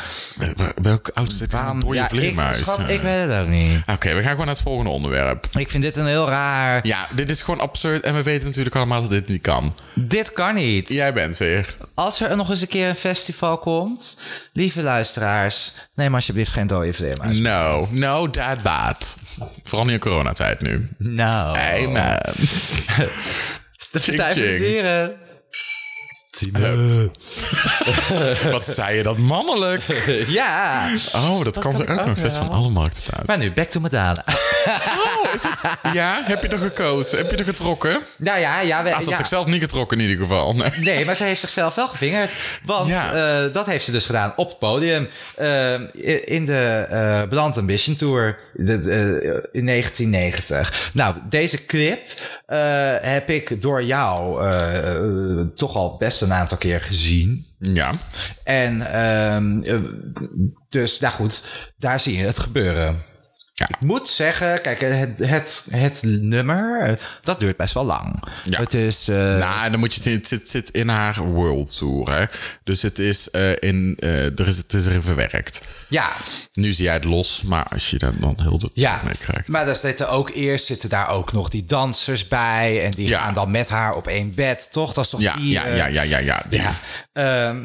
[0.82, 2.58] Welke outfit waarom, dode ja, ik, vleermuis?
[2.58, 3.82] schat, Eh, ik weet het ook niet.
[3.86, 5.46] Oké, we gaan gewoon naar het volgende onderwerp.
[5.58, 6.86] Ik vind dit een heel raar...
[6.86, 9.74] Ja, dit is gewoon absurd en we weten natuurlijk allemaal dat dit niet kan.
[9.94, 10.88] Dit kan niet.
[10.88, 11.74] Jij bent weer.
[11.94, 14.20] Als er nog eens een keer een festival komt,
[14.52, 17.38] lieve luisteraars, neem alsjeblieft geen dode vleermuis.
[17.38, 19.16] No, no, that bad.
[19.64, 20.88] Vooral in coronatijd nu.
[20.98, 21.58] Nou.
[21.58, 22.18] Hey man.
[23.76, 25.28] Het is de Partij de
[28.50, 29.82] Wat zei je dat mannelijk?
[30.26, 30.88] Ja.
[31.14, 32.18] Oh, dat, kan ze kan ook ook nog.
[32.18, 32.46] Zes wel.
[32.46, 33.26] van alle markten thuis.
[33.26, 34.24] Maar nu, back to Madonna.
[34.66, 35.60] Oh, is het?
[35.94, 37.18] Ja, heb je er gekozen?
[37.18, 38.00] Heb je er getrokken?
[38.18, 38.82] nou ja, ja.
[38.82, 39.16] We, Hij had ja.
[39.16, 40.52] zichzelf niet getrokken in ieder geval.
[40.54, 40.70] Nee.
[40.80, 42.30] Nee, maar ze heeft zichzelf wel gevingerd.
[42.64, 43.12] Want Ja.
[43.44, 45.08] eh, dat heeft ze dus gedaan op het podium.
[45.36, 45.72] eh,
[46.24, 50.90] in de eh Bland Ambition Tour de, de- in 1990.
[50.92, 52.00] Nou, deze clip
[52.46, 52.58] eh,
[53.00, 54.44] heb ik door jou
[55.54, 57.46] toch al best een aantal keer gezien.
[57.58, 57.94] Ja.
[58.44, 59.84] En ehm, eh,
[60.68, 61.42] dus, nou goed,
[61.78, 63.02] daar zie je het gebeuren.
[63.60, 63.68] Ja.
[63.68, 68.22] Ik moet zeggen, kijk, het, het, het nummer, dat duurt best wel lang.
[68.44, 68.58] Ja.
[68.60, 69.08] Het is...
[69.08, 72.24] eh, Nou, dan moet je het zit, zit in haar world tour, hè.
[72.64, 75.60] Dus het is, eh, in, eh, er is, het is erin verwerkt.
[75.88, 76.12] ja,
[76.52, 79.48] Nu zie jij het los, maar als je daar dan heel de Ja, mee krijgt.
[79.48, 82.84] maar daar zitten ook eerst zitten daar ook nog die dansers bij.
[82.84, 83.20] En die Ja.
[83.20, 84.92] gaan dan met haar op één bed, toch?
[84.92, 85.50] Dat is toch Ja, die...
[85.52, 86.42] ja, ja, ja, ja, ja.
[86.50, 86.74] ja.
[87.12, 87.58] Ehm,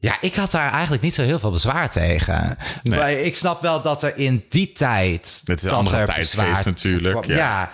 [0.00, 2.58] ja, ik had daar eigenlijk niet zo heel veel bezwaar tegen.
[2.82, 2.98] Nee.
[2.98, 5.40] Maar ik snap wel dat er in die tijd...
[5.44, 7.72] Het is een andere er tijdsgeest bezwaar natuurlijk, ja.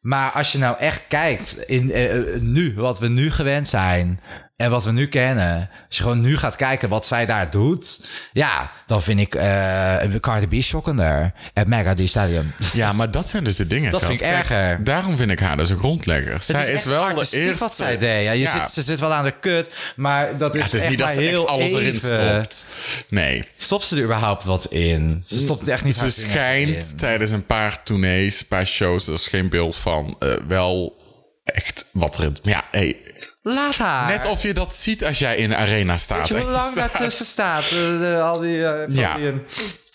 [0.00, 4.20] maar als je nou echt kijkt in eh, nu, wat we nu gewend zijn...
[4.60, 5.70] en wat we nu kennen...
[5.88, 8.06] als je gewoon nu gaat kijken wat zij daar doet...
[8.32, 11.32] ja, dan vind ik eh Cardi B shockender.
[11.54, 12.52] En Mega Thee Stallion.
[12.72, 13.92] Ja, maar dat zijn dus de dingen.
[13.92, 14.84] Dat vind ik Kijk, erger.
[14.84, 16.32] Daarom vind ik haar dus een grondlegger.
[16.32, 17.54] Het Zij is, wel de eerste.
[17.58, 18.24] wat zij deed.
[18.24, 18.58] Ja, je Ja.
[18.58, 20.98] Zit, ze zit wel aan de kut, maar dat is, Ja, het is echt niet
[20.98, 22.66] dat ze heel echt alles erin stopt.
[23.08, 23.44] Nee.
[23.58, 25.22] Stopt ze er überhaupt wat in?
[25.26, 29.26] Ze stopt echt niet Ze schijnt tijdens een paar tournees, een paar shows, er is
[29.26, 30.98] geen beeld van, eh, wel
[31.44, 32.32] echt wat er...
[32.42, 32.96] Ja, hey,
[33.42, 34.10] Laat haar.
[34.10, 36.18] net of je dat ziet als jij in de arena staat.
[36.28, 37.68] Weet je hoe lang Staat- daartussen staat?
[37.68, 38.64] De- al die...
[38.66, 39.16] eh, Ja.
[39.16, 39.34] die, eh,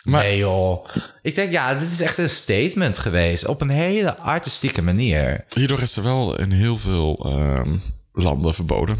[0.03, 0.87] Maar- nee joh.
[1.21, 3.45] Ik denk, ja, dit is echt een statement geweest.
[3.45, 5.45] Op een hele artistieke manier.
[5.55, 7.77] Hierdoor is er wel in heel veel ehm,
[8.13, 8.99] landen verboden.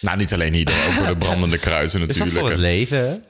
[0.00, 2.40] Nou, niet alleen hierdoor, ook door de brandende kruisen Is dat natuurlijk.
[2.40, 3.24] voor het leven?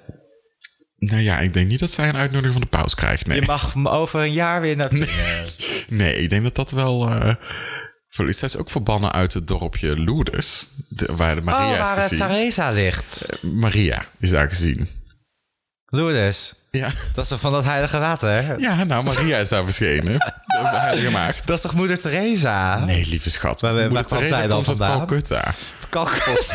[0.98, 3.26] Nou ja, ik denk niet dat zij een uitnodiging van de paus krijgt.
[3.26, 4.88] Nee, Je mag over een jaar weer naar
[5.88, 7.08] nee ik denk dat dat wel...
[7.10, 7.34] eh
[8.12, 11.96] zij is ook verbannen uit het dorpje Lourdes, de- waar de Maria Oh, is waar
[11.96, 12.18] eh, gezien.
[12.18, 13.42] Theresa ligt.
[13.42, 14.88] Maria is daar gezien.
[15.86, 16.90] Lourdes, Ja.
[17.14, 18.60] dat is toch van dat heilige water?
[18.60, 20.18] ja, nou, Maria is daar verschenen.
[20.52, 21.46] De heilige maagd.
[21.46, 22.84] Dat is toch moeder Teresa?
[22.84, 23.60] Nee, lieve schat.
[23.60, 24.96] Waar- waar Moeder Teresa zij dan komt vandaan?
[24.98, 25.54] Calcutta.
[25.88, 26.54] Kalkos.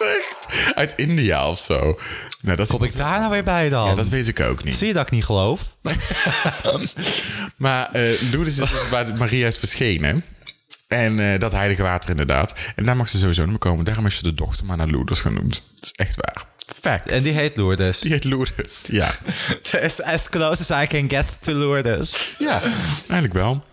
[0.00, 1.98] Is uit India of zo.
[2.40, 3.88] Nou, dat is, Kom ik daar nou weer bij dan?
[3.88, 4.76] Ja, dat weet ik ook niet.
[4.76, 5.60] Zie je dat ik niet geloof?
[7.56, 10.24] Maar eh Lourdes is dus waar Maria is verschenen.
[10.88, 12.54] En eh, dat heilige water inderdaad.
[12.76, 13.84] En daar mag ze sowieso niet meer komen.
[13.84, 15.62] Daarom is ze de dochter maar naar Lourdes genoemd.
[15.74, 16.44] Dat is echt waar.
[16.80, 17.10] Fact.
[17.10, 18.00] En die heet Lourdes.
[18.00, 18.82] Die heet Lourdes.
[18.86, 19.14] Ja.
[19.82, 22.34] As, as close as I can get to Lourdes.
[22.38, 22.62] ja,
[22.98, 23.64] eigenlijk wel.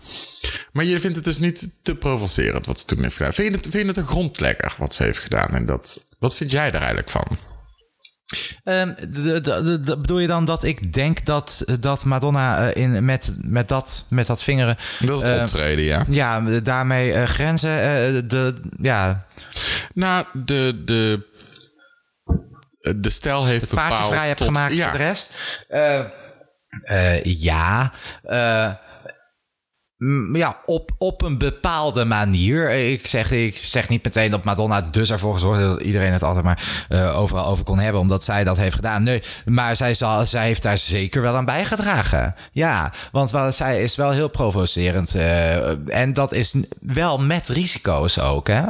[0.72, 3.32] Maar je vindt het dus niet te provocerend wat ze toen heeft gedaan.
[3.32, 5.50] Vind je het, vind je het een grondlegger wat ze heeft gedaan?
[5.50, 7.26] En dat, wat vind jij daar eigenlijk van?
[8.64, 8.94] Ehm,
[10.00, 14.26] bedoel je dan dat ik denk dat, dat Madonna eh, in, met, met, dat, met
[14.26, 14.76] dat vingeren...
[15.00, 16.04] Dat is het eh, optreden, ja.
[16.08, 18.28] Ja, daarmee eh, grenzen...
[18.28, 19.26] de, ja,
[19.94, 21.26] Nou, de, de,
[22.96, 23.92] de stijl heeft het bepaald...
[23.92, 25.34] paardje vrij hebt tot- gemaakt ja, voor de rest.
[27.22, 27.92] Ja,
[30.32, 32.70] ja op, op een bepaalde manier.
[32.70, 36.22] Ik zeg, ik zeg niet meteen dat Madonna dus ervoor gezorgd heeft dat iedereen het
[36.22, 39.02] altijd maar eh, overal over kon hebben, omdat zij dat heeft gedaan.
[39.02, 42.34] Nee, maar zij, zal, zij heeft daar zeker wel aan bijgedragen.
[42.52, 45.14] Ja, want wel, zij is wel heel provocerend.
[45.14, 48.48] eh, en dat is wel met risico's ook.
[48.48, 48.62] Hè?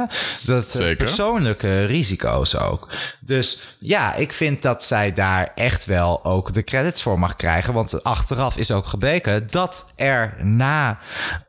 [0.45, 0.95] Dat, eh, Zeker.
[1.05, 2.87] persoonlijke risico's ook.
[3.25, 7.73] Dus ja, ik vind dat zij daar echt wel ook de credits voor mag krijgen.
[7.73, 10.99] Want achteraf is ook gebleken dat er na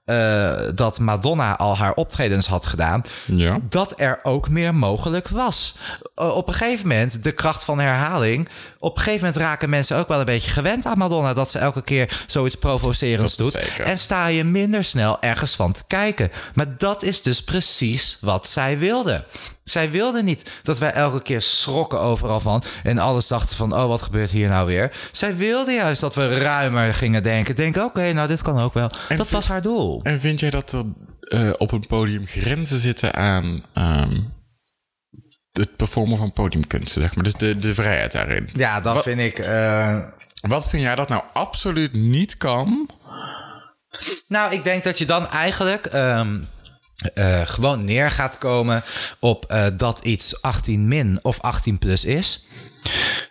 [0.05, 3.59] eh, dat Madonna al haar optredens had gedaan, Ja.
[3.69, 5.75] dat er ook meer mogelijk was.
[6.15, 8.49] Eh, op een gegeven moment, de kracht van herhaling.
[8.79, 11.35] Op een gegeven moment raken mensen ook wel een beetje gewend aan Madonna.
[11.35, 13.53] Dat ze elke keer zoiets provocerends doet.
[13.53, 13.85] zeker.
[13.85, 16.31] En sta je minder snel ergens van te kijken.
[16.55, 19.25] Maar dat is dus precies wat zij wilde.
[19.65, 22.63] Zij wilde niet dat wij elke keer schrokken overal van.
[22.83, 24.93] En alles dachten van, oh, wat gebeurt hier nou weer?
[25.13, 27.55] Zij wilde juist dat we ruimer gingen denken.
[27.55, 28.91] Denken, oké, nou, dit kan ook wel.
[29.09, 29.94] En dat was haar doel.
[30.03, 30.85] En vind jij dat er
[31.21, 34.21] eh, op een podium grenzen zitten aan ehm,
[35.53, 37.25] het performen van podiumkunsten, zeg maar?
[37.25, 38.51] Dus de, de vrijheid daarin.
[38.53, 39.39] Ja, dat vind ik...
[39.39, 39.99] eh,
[40.41, 42.89] Wat vind jij dat nou absoluut niet kan?
[44.29, 46.41] Nou, ik denk dat je dan eigenlijk ehm,
[47.15, 48.83] eh, gewoon neer gaat komen
[49.19, 52.47] op dat iets 18 min of 18 plus is.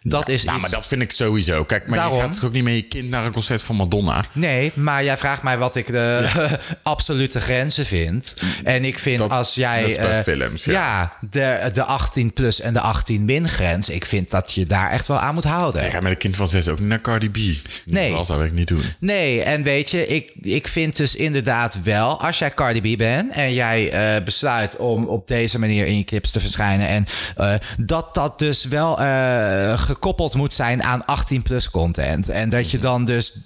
[0.02, 0.68] Dat is Nou, iets...
[0.68, 1.64] maar dat vind ik sowieso.
[1.64, 2.16] Kijk, maar Daarom.
[2.18, 4.26] je gaat toch ook niet met je kind naar een concert van Madonna?
[4.32, 6.28] Nee, maar jij vraagt mij wat ik de
[6.84, 8.36] absolute grenzen vind.
[8.64, 9.82] En ik vind Dat- als jij.
[9.82, 10.72] dat is bij eh, films, ja.
[10.72, 11.14] ja.
[11.30, 13.90] de, de 18 plus en de 18 min grens.
[13.90, 15.86] Ik vind dat je daar echt wel aan moet houden.
[15.86, 17.38] Ik ga met een kind van zes ook niet naar Cardi B.
[17.86, 18.12] Nee.
[18.12, 18.84] Dat zou ik niet doen.
[19.00, 23.32] Nee, en weet je, ik, ik vind dus inderdaad wel, als jij Cardi B bent
[23.34, 27.54] en jij eh, besluit om op deze manier in je clips te verschijnen en eh,
[27.78, 29.00] dat dat dus wel
[29.44, 32.30] eh, gekoppeld moet zijn aan 18 plus content.
[32.30, 33.38] En dat je dan dus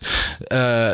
[0.48, 0.92] eh,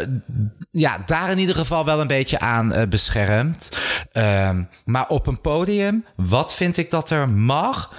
[0.72, 3.78] ja, daar in ieder geval wel een beetje aan eh, beschermt.
[4.12, 7.94] Ehm, maar op een podium, wat vind ik dat er mag?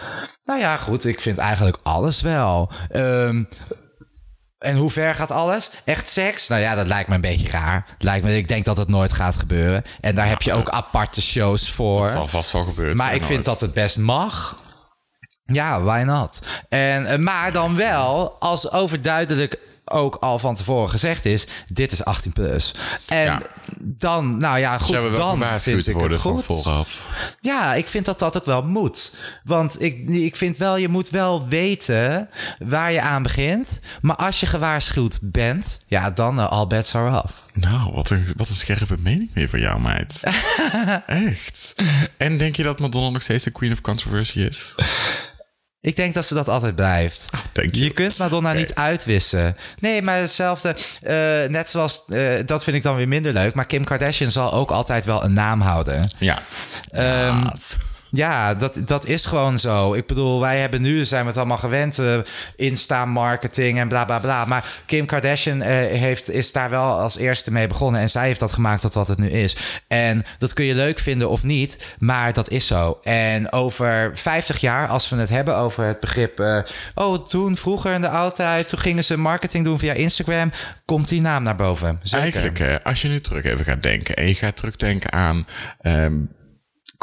[0.45, 2.71] Nou ja, goed, ik vind eigenlijk alles wel.
[2.89, 3.43] Ehm
[4.65, 5.71] en hoe ver gaat alles?
[5.85, 6.49] Echt seks?
[6.49, 7.87] Nou ja, dat lijkt me een beetje raar.
[7.99, 9.83] Lijkt me, ik denk dat het nooit gaat gebeuren.
[10.01, 12.01] En daar heb je ook aparte shows voor.
[12.01, 12.97] Dat zal vast wel gebeuren.
[12.97, 14.63] Maar ik vind dat het best mag.
[15.47, 16.41] Ja, why not?
[16.69, 22.05] En, eh, maar dan wel als overduidelijk ook al van tevoren gezegd is: dit is
[22.05, 22.75] 18 plus.
[23.07, 23.43] En Ja.
[23.79, 26.45] dan, nou ja, goed, Ze hebben wel dan vind ik worden het goed.
[26.45, 27.13] vooraf.
[27.41, 29.17] Ja, ik vind dat dat ook wel moet.
[29.45, 32.29] Want ik, ik vind wel, je moet wel weten
[32.59, 33.81] waar je aan begint.
[34.01, 37.33] Maar als je gewaarschuwd bent, ja, dan uh, all bets are off.
[37.53, 40.23] Nou, wat een, wat een scherpe mening weer van jou, meid.
[41.07, 41.75] Echt.
[42.17, 44.75] En denk je dat Madonna nog steeds de queen of controversy is?
[45.85, 47.29] Ik denk dat ze dat altijd blijft.
[47.53, 47.71] You.
[47.85, 49.57] Je kunt Madonna niet uitwissen.
[49.79, 50.77] Nee, maar hetzelfde.
[51.03, 53.55] eh, net zoals, eh, dat vind ik dan weer minder leuk.
[53.55, 56.11] Maar Kim Kardashian zal ook altijd wel een naam houden.
[56.19, 56.39] Ja.
[56.91, 57.53] Ehm, Ja.
[58.15, 59.95] Ja, dat, dat is gewoon zo.
[59.95, 62.19] Ik bedoel, wij hebben nu, zijn we het allemaal gewend, eh,
[62.57, 64.45] Insta-marketing en bla bla bla.
[64.45, 68.01] Maar Kim Kardashian eh, heeft, is daar wel als eerste mee begonnen.
[68.01, 69.57] En zij heeft dat gemaakt tot wat het nu is.
[69.89, 72.99] En dat kun je leuk vinden of niet, maar dat is zo.
[73.03, 76.41] En over 50 jaar, als we het hebben over het begrip...
[76.41, 76.59] eh,
[76.95, 80.53] oh, toen, vroeger in de oudheid, toen gingen ze marketing doen via Instagram...
[80.85, 81.99] komt die naam naar boven.
[82.03, 82.23] Zeker.
[82.23, 85.47] Eigenlijk, als je nu terug even gaat denken en je gaat terugdenken aan
[85.81, 86.15] ehm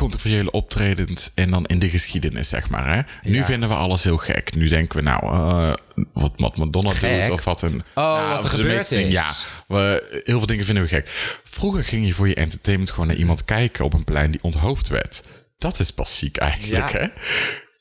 [0.01, 2.93] controversiële optredens en dan in de geschiedenis, zeg maar.
[2.95, 3.29] Hè?
[3.29, 4.55] Nu vinden we alles heel gek.
[4.55, 5.73] Nu denken we, nou, eh,
[6.13, 7.25] wat, Madonna Gek?
[7.25, 7.83] doet of wat een...
[7.95, 9.11] Oh, nou, wat er of de gebeurd is.
[9.11, 9.31] Ja,
[9.67, 11.09] we, heel veel dingen vinden we gek.
[11.43, 14.87] Vroeger ging je voor je entertainment gewoon naar iemand kijken op een plein die onthoofd
[14.87, 15.23] werd.
[15.57, 16.99] Dat is pas ziek eigenlijk, Ja.
[16.99, 17.07] hè?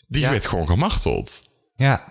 [0.06, 0.30] Die Ja.
[0.30, 1.42] werd gewoon gemarteld.
[1.76, 2.04] Ja.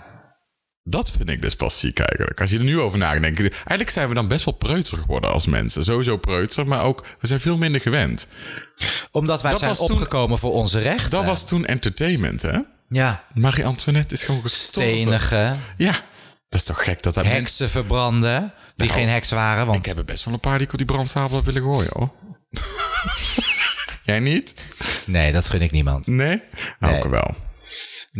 [0.89, 2.41] Dat vind ik dus pas ziek eigenlijk.
[2.41, 3.39] Als je er nu over na denkt.
[3.39, 5.83] Eigenlijk zijn we dan best wel preutser geworden als mensen.
[5.83, 8.27] Sowieso preutser, maar ook we zijn veel minder gewend.
[9.11, 11.09] Omdat wij Dat zijn toen- opgekomen voor onze rechten.
[11.09, 12.57] Dat was toen entertainment, hè?
[12.89, 13.23] Ja.
[13.33, 14.91] Marie-Antoinette is gewoon gestorven.
[14.91, 15.91] Stenige, Ja,
[16.49, 18.53] dat is toch gek dat dat heksen verbranden.
[18.75, 20.71] Die Nou, geen heks waren, want Ik heb er best wel een paar die ik
[20.71, 22.11] op die brandstapel heb willen gooien, hoor.
[24.03, 24.53] Jij niet?
[25.05, 26.07] Nee, dat gun ik niemand.
[26.07, 26.41] Nee?
[26.79, 27.03] Nou, Nee.
[27.03, 27.33] ik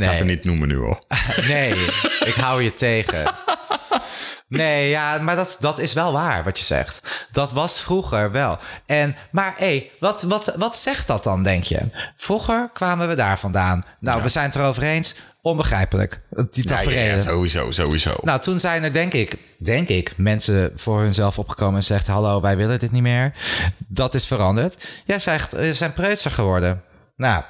[0.01, 1.03] Ik ga ze Nee, niet noemen nu, hoor.
[1.47, 1.85] nee,
[2.19, 3.23] ik hou je tegen.
[4.49, 7.27] Nee, ja, maar dat, dat is wel waar wat je zegt.
[7.31, 8.57] Dat was vroeger wel.
[8.85, 11.79] En, maar hé, hey, wat, wat, wat zegt dat dan, denk je?
[12.15, 13.85] Vroeger kwamen we daar vandaan.
[13.99, 15.15] Nou, we zijn het erover eens.
[15.41, 16.19] Onbegrijpelijk.
[16.51, 18.15] Die Ja, ja, sowieso, sowieso.
[18.21, 22.41] Nou, toen zijn er, denk ik, denk ik, mensen voor hunzelf opgekomen en zegt: Hallo,
[22.41, 23.33] wij willen dit niet meer.
[23.87, 24.77] Dat is veranderd.
[25.05, 26.83] Jij zegt, we zijn preutser geworden.
[27.15, 27.43] Nou,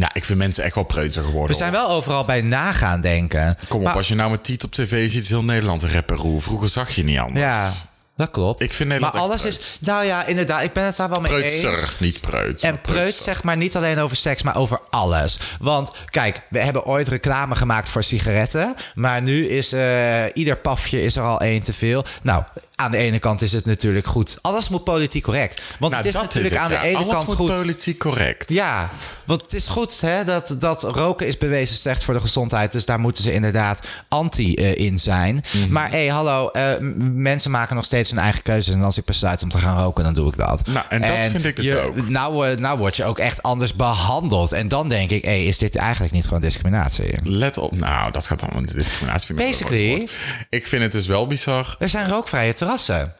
[0.00, 1.50] Ja, ik vind mensen echt wel preutser geworden.
[1.50, 3.56] we zijn wel overal bij nagaan denken.
[3.68, 5.84] Kom op, Maar- als je nou met Tiet op tv ziet, is heel Nederland.
[6.06, 6.40] Roe.
[6.40, 7.40] Vroeger zag je niet anders.
[7.40, 7.70] Ja,
[8.16, 8.62] dat klopt.
[8.62, 9.58] Ik vind Nederland maar alles preut.
[9.58, 9.76] is.
[9.80, 11.60] Nou ja, inderdaad, ik ben het daar wel mee eens.
[11.60, 12.62] Preutser, niet preut.
[12.62, 15.38] En preut zeg maar niet alleen over seks, maar over alles.
[15.58, 18.74] Want kijk, we hebben ooit reclame gemaakt voor sigaretten.
[18.94, 22.04] Maar nu is eh, ieder pafje is er al één te veel.
[22.22, 22.42] Nou,
[22.76, 24.38] aan de ene kant is het natuurlijk goed.
[24.42, 25.60] Alles moet politiek correct.
[25.78, 26.80] Want Nou, het is natuurlijk het, aan ja.
[26.80, 27.46] de ene Alles kant moet goed.
[27.48, 28.52] politiek correct.
[28.52, 28.90] Ja,
[29.26, 32.72] want het is goed hè, dat, dat roken is bewezen slecht voor de gezondheid.
[32.72, 35.44] Dus daar moeten ze inderdaad anti eh, in zijn.
[35.52, 35.72] Mhm.
[35.72, 36.72] Maar hé, hey, hallo, eh,
[37.12, 38.72] mensen maken nog steeds hun eigen keuze.
[38.72, 40.66] En als ik besluit om te gaan roken, dan doe ik dat.
[40.66, 42.08] Nou, en dat vind ik dus je- ook.
[42.08, 44.52] Nou, eh, nou word je ook echt anders behandeld.
[44.52, 47.14] En dan denk ik, hé, hey, is dit eigenlijk niet gewoon discriminatie?
[47.22, 47.78] Let op.
[47.78, 49.34] Nou, dat gaat dan om discriminatie.
[49.34, 50.08] Basically.
[50.50, 51.76] Ik vind het dus wel bizar.
[51.78, 53.12] Er zijn rookvrije terrassen.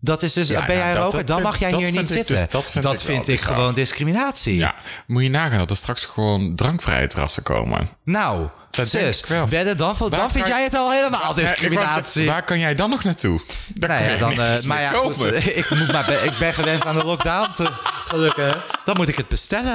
[0.00, 2.36] Dat is dus, Ja, ben jij roker, dat dan mag jij hier niet zitten.
[2.36, 4.56] dus- dat vind ik wel gewoon discriminatie.
[4.56, 4.74] Ja,
[5.06, 7.88] moet je nagaan dat er straks gewoon drankvrije terrassen komen.
[8.04, 9.48] Nou, Dat ik wel.
[9.48, 12.02] wedden, dan, dan Waar vind jij het al helemaal discriminatie.
[12.12, 13.40] zeggen, waar kan jij dan nog naartoe?
[13.74, 15.20] Daar Nou ja, je dan, nergens maar ja, goed,
[15.56, 17.68] ik, moet maar, be- ik ben gewend aan de lockdown, te,
[18.06, 18.66] gelukkig.
[18.84, 19.74] Dan moet ik het bestellen.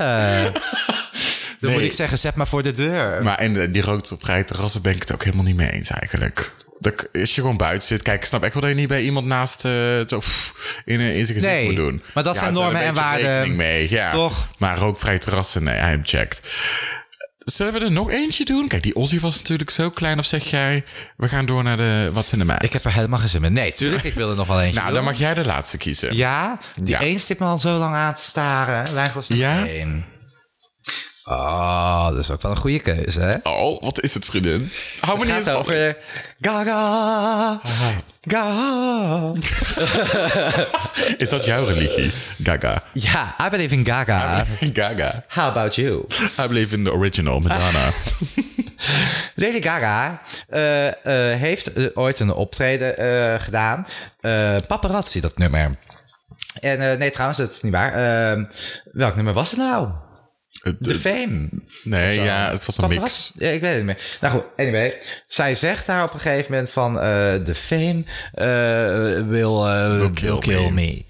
[0.53, 0.61] Dan
[1.59, 1.73] Nee.
[1.73, 3.23] moet ik zeggen, zet maar voor de deur.
[3.23, 6.51] Maar en die rookvrije terrassen ben ik het ook helemaal niet mee eens eigenlijk.
[6.83, 9.01] Dat, als je gewoon buiten zit, kijk, ik snap echt wel dat je niet bij
[9.01, 9.71] iemand naast eh,
[10.07, 10.53] zo, pff,
[10.85, 12.01] in, in zijn gezicht Nee, moet doen.
[12.13, 13.55] maar dat Ja, zijn er normen en waarden.
[13.55, 14.09] Mee, ja.
[14.11, 14.47] Toch?
[14.57, 16.41] Maar rookvrije terrassen, nee, hij checkt.
[17.39, 18.67] Zullen we er nog eentje doen?
[18.67, 20.19] Kijk, die Ozzy was natuurlijk zo klein.
[20.19, 20.83] Of zeg jij,
[21.17, 22.63] we gaan door naar de Wat zijn de meid?
[22.63, 23.53] Ik heb er helemaal geen zin in.
[23.53, 24.95] Nee, tuurlijk, ik wil er nog wel eentje Nou, doen.
[24.95, 26.15] dan mag jij de laatste kiezen.
[26.15, 26.99] Ja, die Ja.
[26.99, 28.93] één zit me al zo lang aan te staren.
[28.93, 29.67] Lijnvast Ja?
[29.67, 30.05] één.
[31.25, 33.35] Oh, dat is ook wel een goede keuze, hè?
[33.43, 34.71] Oh, wat is het, vriendin?
[34.99, 35.97] Hou me niet eens over
[36.41, 37.59] Gaga.
[38.21, 39.31] Gaga.
[41.23, 42.11] Is dat jouw religie?
[42.43, 42.83] Gaga.
[42.93, 44.45] Ja, I believe in Gaga.
[44.73, 45.23] Gaga.
[45.27, 46.05] How about you?
[46.39, 47.91] I believe in the original Madonna.
[49.35, 53.87] Lady Gaga eh, eh, heeft eh, ooit een optreden gedaan.
[54.67, 55.77] Paparazzi, dat nummer.
[56.59, 57.93] En nee, trouwens, dat is niet waar.
[58.91, 59.87] Welk nummer was het nou?
[60.63, 61.49] Het- The Fame.
[61.83, 62.95] nee, ja, het was een mix.
[62.95, 63.31] Paparazzi?
[63.37, 64.17] Ja, ik weet het niet meer.
[64.21, 64.97] Nou goed, anyway.
[65.27, 66.99] Zij zegt daar op een gegeven moment van...
[66.99, 70.71] eh The Fame eh, will, eh, will, kill kill, me.
[70.71, 71.05] me.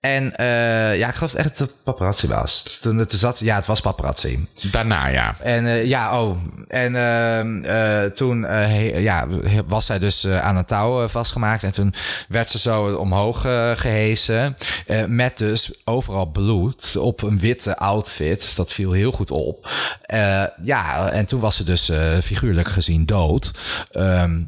[0.00, 2.78] En eh, ja, ik geloof echt dat het paparazzi was.
[2.80, 4.46] Toen het er zat, ja, het was paparazzi.
[4.70, 5.34] Daarna, ja.
[5.40, 6.36] En eh, ja, oh.
[6.68, 9.26] En ehm, eh, toen eh, he- ja,
[9.66, 11.62] was zij dus eh, aan een touw eh, vastgemaakt.
[11.62, 11.94] En toen
[12.28, 14.56] werd ze zo omhoog eh, gehesen.
[14.86, 18.40] eh, met dus overal bloed op een witte outfit.
[18.40, 19.70] Dus dat viel heel goed op.
[20.02, 23.50] Eh, ja, en toen was ze dus eh, figuurlijk gezien dood.
[23.90, 24.40] Ehm,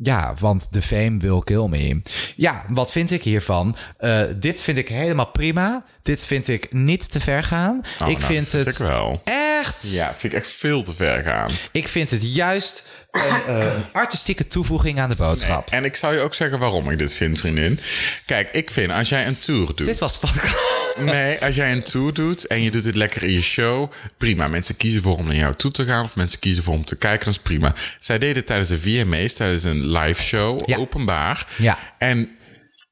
[0.00, 2.02] ja, want de fame will kill me.
[2.36, 3.76] Ja, wat vind ik hiervan?
[3.96, 5.84] Eh, dit vind ik helemaal prima.
[6.02, 7.80] Dit vind ik niet te ver gaan.
[8.02, 9.20] Oh, ik nou, vind vind het ik wel.
[9.24, 9.90] echt.
[9.92, 11.50] Ja, vind ik echt veel te ver gaan.
[11.72, 15.70] Ik vind het juist een, eh, artistieke toevoeging aan de boodschap.
[15.70, 17.80] En ik zou je ook zeggen waarom ik dit vind, vriendin.
[18.26, 19.86] Kijk, ik vind als jij een tour doet.
[19.86, 20.76] Dit was podcast.
[20.98, 24.48] Nee, als jij een tour doet en je doet dit lekker in je show, prima.
[24.48, 26.96] Mensen kiezen voor om naar jou toe te gaan of mensen kiezen voor om te
[26.96, 27.74] kijken, dat is prima.
[28.00, 30.76] Zij deden het tijdens de VMA's, tijdens een live show, Ja.
[30.76, 31.46] openbaar.
[31.56, 31.78] Ja.
[31.98, 32.30] En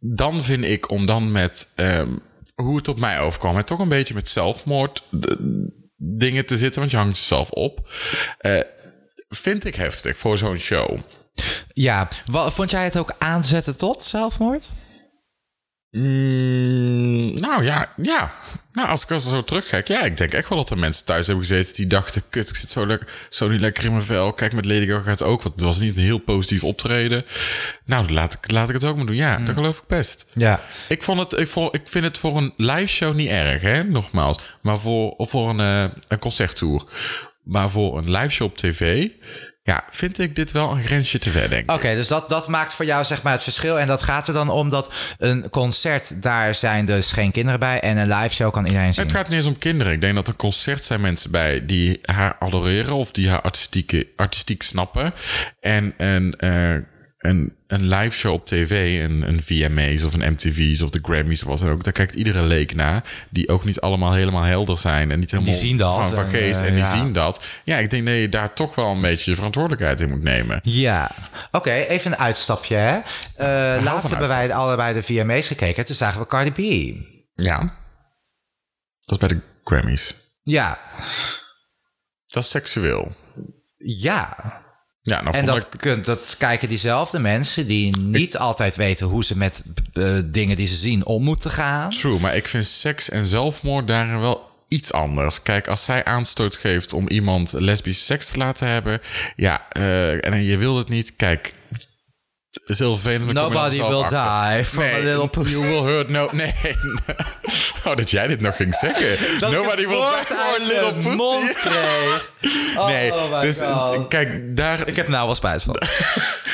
[0.01, 2.09] dan vind ik om dan met ehm,
[2.55, 5.03] hoe het op mij overkwam, en toch een beetje met zelfmoord
[5.97, 7.89] dingen te zitten, want je hangt jezelf op,
[8.39, 8.61] eh,
[9.29, 10.99] vind ik heftig voor zo'n show.
[11.73, 14.69] Ja, wa- vond jij het ook aanzetten tot zelfmoord?
[15.91, 18.33] Mm, nou ja, ja.
[18.73, 21.27] Nou, als ik er zo terugkijk, ja, ik denk echt wel dat er mensen thuis
[21.27, 24.33] hebben gezeten die dachten: kut, ik zit zo, lekker, zo niet lekker in mijn vel.
[24.33, 27.25] Kijk, met Lady Gaga gaat het ook, want het was niet een heel positief optreden.
[27.85, 29.15] Nou, laat ik, laat ik het ook maar doen.
[29.17, 30.27] Ja, dat geloof ik best.
[30.35, 30.61] Ja.
[30.89, 33.85] Ik, vond het, ik, vond, ik vind het voor een live show niet erg, hè,
[33.85, 34.39] nogmaals.
[34.63, 36.85] Maar voor, of voor een, eh, een concerttour.
[37.47, 39.09] Maar voor een live show op tv
[39.67, 41.71] ja, vind ik dit wel een grensje te ver, denk ik.
[41.71, 43.79] Oké, dus dat, dat maakt voor jou zeg maar het verschil.
[43.79, 47.81] En dat gaat er dan om dat een concert, daar zijn dus geen kinderen bij.
[47.81, 49.05] En een live show kan iedereen zien.
[49.05, 49.93] Het gaat niet eens om kinderen.
[49.93, 54.09] Ik denk dat een concert zijn mensen bij die haar adoreren of die haar artistieke,
[54.17, 55.15] artistiek snappen.
[55.61, 56.75] En een, eh,
[57.29, 61.43] een, een live show op tv, een, een VMA's of een MTV's of de Grammys
[61.43, 61.85] of wat dan ook.
[61.85, 63.27] Daar kijkt iedere leek naar.
[63.31, 65.11] Die ook niet allemaal helemaal helder zijn.
[65.11, 66.61] En niet helemaal zien dat van, geest.
[66.61, 66.91] eh, en die ja.
[66.93, 67.45] zien dat.
[67.65, 70.61] Ja, ik denk dat je daar toch wel een beetje je verantwoordelijkheid in moet nemen.
[70.63, 71.11] Ja,
[71.51, 72.77] oké, even een uitstapje.
[72.77, 72.99] Hè.
[73.37, 75.85] Eh, laatst hebben wij allebei de VMA's gekeken.
[75.85, 76.95] Toen zagen we Cardi B.
[77.35, 77.59] Ja.
[79.01, 80.15] Dat is bij de Grammys.
[80.43, 80.79] Ja,
[82.27, 83.15] Dat is seksueel.
[83.79, 84.37] ja.
[85.07, 85.67] Ja, nou En dat, ik...
[85.81, 90.67] kun- dat kijken diezelfde mensen die niet altijd weten hoe ze met eh, dingen die
[90.67, 91.91] ze zien om moeten gaan.
[91.91, 95.43] True, maar ik vind seks en zelfmoord daarin wel iets anders.
[95.43, 99.01] Kijk, als zij aanstoot geeft om iemand lesbische seks te laten hebben...
[99.37, 101.17] Ja, eh, en je wil het niet.
[101.17, 101.55] Kijk,
[102.67, 103.33] is heel vervelend.
[103.33, 104.55] Nobody will achter.
[104.55, 105.51] die from a little pussy.
[105.51, 106.29] You will hurt no...
[106.33, 106.55] Nee.
[107.85, 109.17] Oh, dat jij dit nog ging zeggen.
[109.41, 111.17] Dat Nobody will die from a little pussy.
[111.17, 112.31] mond kreeg.
[112.79, 114.09] Oh Nee, dus God.
[114.09, 114.89] kijk, daar...
[114.89, 115.77] Ik heb nou wel spijt van.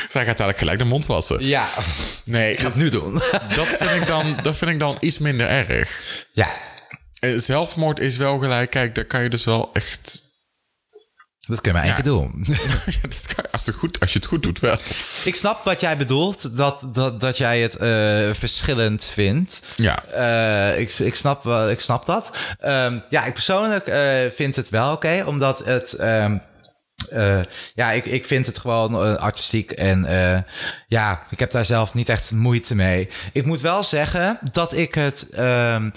[0.08, 1.46] Zij gaat dadelijk gelijk de mond wassen.
[1.46, 1.68] Ja,
[2.24, 3.12] Nee, ik ga het nu doen.
[3.54, 6.02] dat vind, ik dan, dat vind ik dan iets minder erg.
[6.32, 6.50] ja,
[7.18, 8.70] Eh, Zelfmoord is wel gelijk.
[8.70, 10.22] Kijk, daar kan je dus wel echt...
[11.46, 12.02] dat kunnen we één Ja.
[12.02, 12.46] keer doen.
[13.52, 14.76] Als, het goed, als je het goed doet, wel.
[15.24, 17.88] Ik snap wat jij bedoelt, dat, dat, dat jij het eh,
[18.32, 19.66] verschillend vindt.
[19.76, 20.04] Ja.
[20.04, 22.36] Eh, ik, ik, snap, ik snap dat.
[22.58, 24.02] Ehm, ja, ik persoonlijk eh,
[24.34, 25.92] vind het wel oké, omdat het...
[25.92, 26.36] ehm,
[27.10, 27.40] eh,
[27.74, 30.06] ja, ik, ik vind het gewoon artistiek en
[30.88, 33.08] ja, ik heb daar zelf niet echt moeite mee.
[33.32, 35.90] Ik moet wel zeggen dat ik het ehm,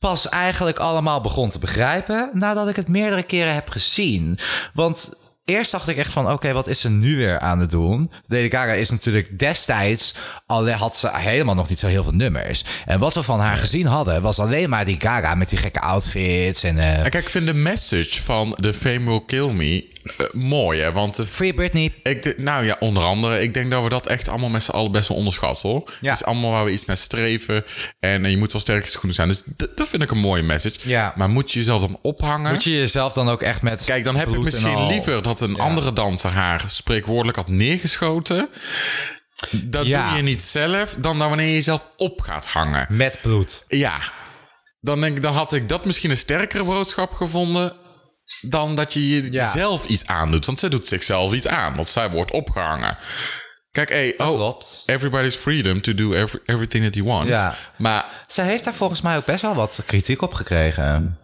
[0.00, 4.38] pas eigenlijk allemaal begon te begrijpen nadat ik het meerdere keren heb gezien.
[4.74, 5.12] Want
[5.44, 8.10] eerst dacht ik echt van, oké, wat is ze nu weer aan het doen?
[8.26, 10.14] Lady Gaga is natuurlijk destijds,
[10.46, 12.64] alleen had ze helemaal nog niet zo heel veel nummers.
[12.86, 15.80] En wat we van haar gezien hadden, was alleen maar die Gaga met die gekke
[15.80, 16.78] outfits en...
[16.78, 20.80] eh, En kijk, ik vind de message van The Fame Will Kill Me eh, mooi,
[20.80, 20.92] hè.
[20.92, 21.92] Want de Free Britney.
[22.02, 23.40] Ik nou ja, onder andere.
[23.40, 25.68] Ik denk dat we dat echt allemaal met z'n allen best wel onderschatten.
[25.68, 25.82] hoor.
[26.00, 26.10] Ja.
[26.10, 27.64] Het is allemaal waar we iets naar streven.
[28.00, 29.28] En, eh, je moet wel sterk schoenen zijn.
[29.28, 29.42] Dus
[29.74, 30.88] dat vind ik een mooie message.
[30.88, 31.12] Ja.
[31.16, 32.52] Maar moet je jezelf dan ophangen?
[32.52, 33.84] Moet je jezelf dan ook echt met.
[33.84, 38.48] Kijk, dan heb ik misschien liever dat een andere danser haar spreekwoordelijk had neergeschoten.
[39.50, 40.08] Dat Ja.
[40.08, 42.86] doe je niet zelf, dan dan wanneer je jezelf op gaat hangen.
[42.88, 43.64] Met bloed.
[43.68, 43.98] Ja,
[44.80, 47.72] dan, denk ik, dan had ik dat misschien een sterkere boodschap gevonden.
[48.40, 49.44] Dan dat je je- Ja.
[49.44, 50.46] jezelf iets aandoet.
[50.46, 52.98] Want zij doet zichzelf iets aan, want zij wordt opgehangen.
[53.70, 54.82] Kijk, hey, oh, klopt.
[54.86, 57.30] everybody's freedom to do every- everything that he wants.
[57.30, 57.54] Ja.
[57.76, 61.18] Maar, Ze heeft daar volgens mij ook best wel wat kritiek op gekregen.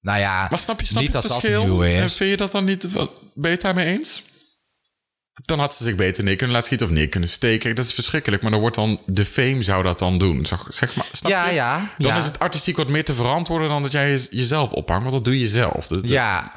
[0.00, 1.60] Nou ja, maar snap je, snap niet je het dat verschil?
[1.60, 2.14] dat nieuw En is.
[2.14, 2.92] vind je dat dan niet...
[2.92, 4.22] Ben je het daarmee eens?
[5.44, 7.74] Dan had ze zich beter neer kunnen laten schieten of neer kunnen steken.
[7.74, 9.00] Dat is verschrikkelijk, maar dan wordt dan...
[9.06, 10.46] De fame zou dat dan doen.
[10.46, 11.54] Zeg, zeg maar, snap Ja, je?
[11.54, 12.18] ja, Dan ja.
[12.18, 13.68] is het artistiek wat meer te verantwoorden...
[13.68, 15.02] dan dat jij je- jezelf ophangt.
[15.02, 15.88] Want dat doe je zelf.
[16.02, 16.52] Ja,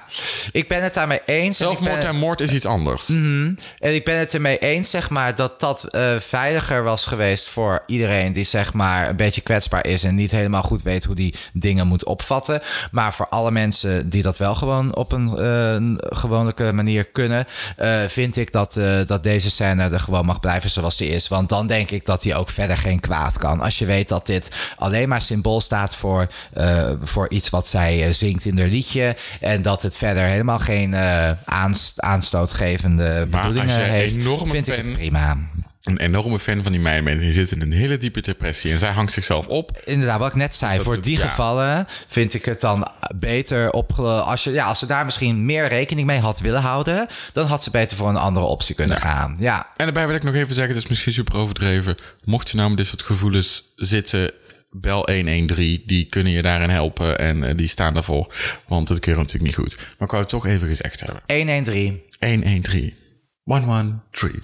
[0.52, 1.48] ik ben het daarmee eens.
[1.48, 3.10] en Zelfmoord ben- en moord is iets anders.
[3.10, 7.84] En ik ben het ermee eens, zeg maar, dat dat eh, veiliger was geweest voor
[7.88, 11.36] iedereen die, zeg maar, een beetje kwetsbaar is en niet helemaal goed weet hoe die
[11.54, 12.62] dingen moet opvatten.
[12.92, 17.46] Maar voor alle mensen die dat wel gewoon op een eh, gewone manier kunnen,
[17.78, 21.28] eh, vind ik dat, eh, dat deze scène er gewoon mag blijven zoals die is.
[21.28, 23.62] Want dan denk ik dat hij ook verder geen kwaad kan.
[23.62, 28.06] Als je weet dat dit alleen maar symbool staat voor, eh, voor iets wat zij
[28.08, 29.16] eh, zingt in haar liedje.
[29.40, 30.96] En dat het verder helemaal geen
[31.46, 34.16] aanst- aanstootgevende bedoelingen heeft.
[34.50, 35.38] vind ik het prima.
[35.86, 37.20] Een enorme fan van die meiden bent.
[37.20, 38.72] Die zit in een hele diepe depressie.
[38.72, 39.82] En zij hangt zichzelf op.
[39.86, 41.28] Inderdaad, wat ik net zei, dat voor het- die ja.
[41.28, 43.92] gevallen vind ik het dan beter op.
[44.00, 47.64] Als, je, ja, als ze daar misschien meer rekening mee had willen houden, dan had
[47.64, 49.36] ze beter voor een andere optie kunnen gaan.
[49.40, 51.96] Ja, En daarbij wil ik nog even zeggen, het is misschien super overdreven.
[52.24, 54.32] Mocht je nou met dit soort gevoelens zitten,
[54.72, 55.84] bel 113.
[55.86, 58.34] Die kunnen je daarin helpen en eh, die staan daarvoor.
[58.68, 59.76] Want het keurt natuurlijk niet goed.
[59.78, 61.22] Maar ik wou het toch even gezegd hebben.
[61.28, 62.02] 113.
[62.20, 62.94] 113.
[63.44, 64.40] 113.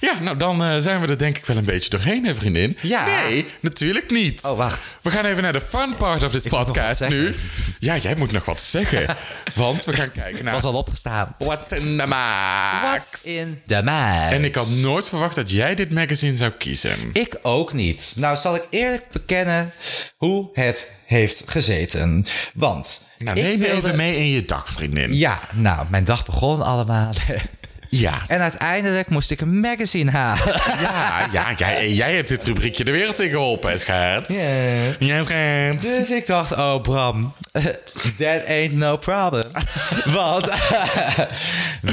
[0.00, 2.76] Ja, nou dan eh, zijn we er denk ik wel een beetje doorheen, hè vriendin?
[2.82, 3.04] Ja.
[3.04, 4.44] Nee, natuurlijk niet.
[4.44, 4.98] Oh, wacht.
[5.02, 7.34] We gaan even naar de fun part of this podcast nu.
[7.78, 9.06] Ja, jij moet nog wat zeggen.
[9.54, 10.54] want we gaan kijken naar...
[10.54, 11.34] Was al opgestaan.
[11.38, 12.82] What's in the max?
[12.82, 14.32] What's in the max?
[14.32, 17.10] En ik had nooit verwacht dat jij dit magazine zou kiezen.
[17.12, 18.12] Ik ook niet.
[18.16, 19.72] Nou zal ik eerlijk bekennen
[20.16, 22.26] hoe het heeft gezeten.
[22.54, 25.14] Want Nou, neem me wilde- even mee in je dag, vriendin.
[25.14, 27.12] Ja, nou, mijn dag begon allemaal
[27.90, 28.22] Ja.
[28.26, 30.46] En uiteindelijk moest ik een magazine halen.
[30.80, 34.24] Ja, ja jij, jij hebt dit rubriekje de wereld in geholpen, schat.
[34.98, 35.80] Ja, schat.
[35.80, 37.34] Dus ik dacht, oh Bram,
[38.18, 39.50] that ain't no problem.
[40.18, 40.52] Want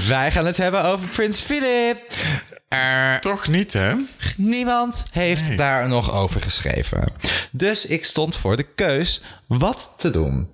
[0.07, 1.97] wij gaan het hebben over Prins Philip.
[3.19, 3.93] Toch niet, hè?
[4.37, 5.57] Niemand heeft Nee.
[5.57, 7.03] daar nog over geschreven.
[7.51, 10.49] Dus ik stond voor de keus wat te doen.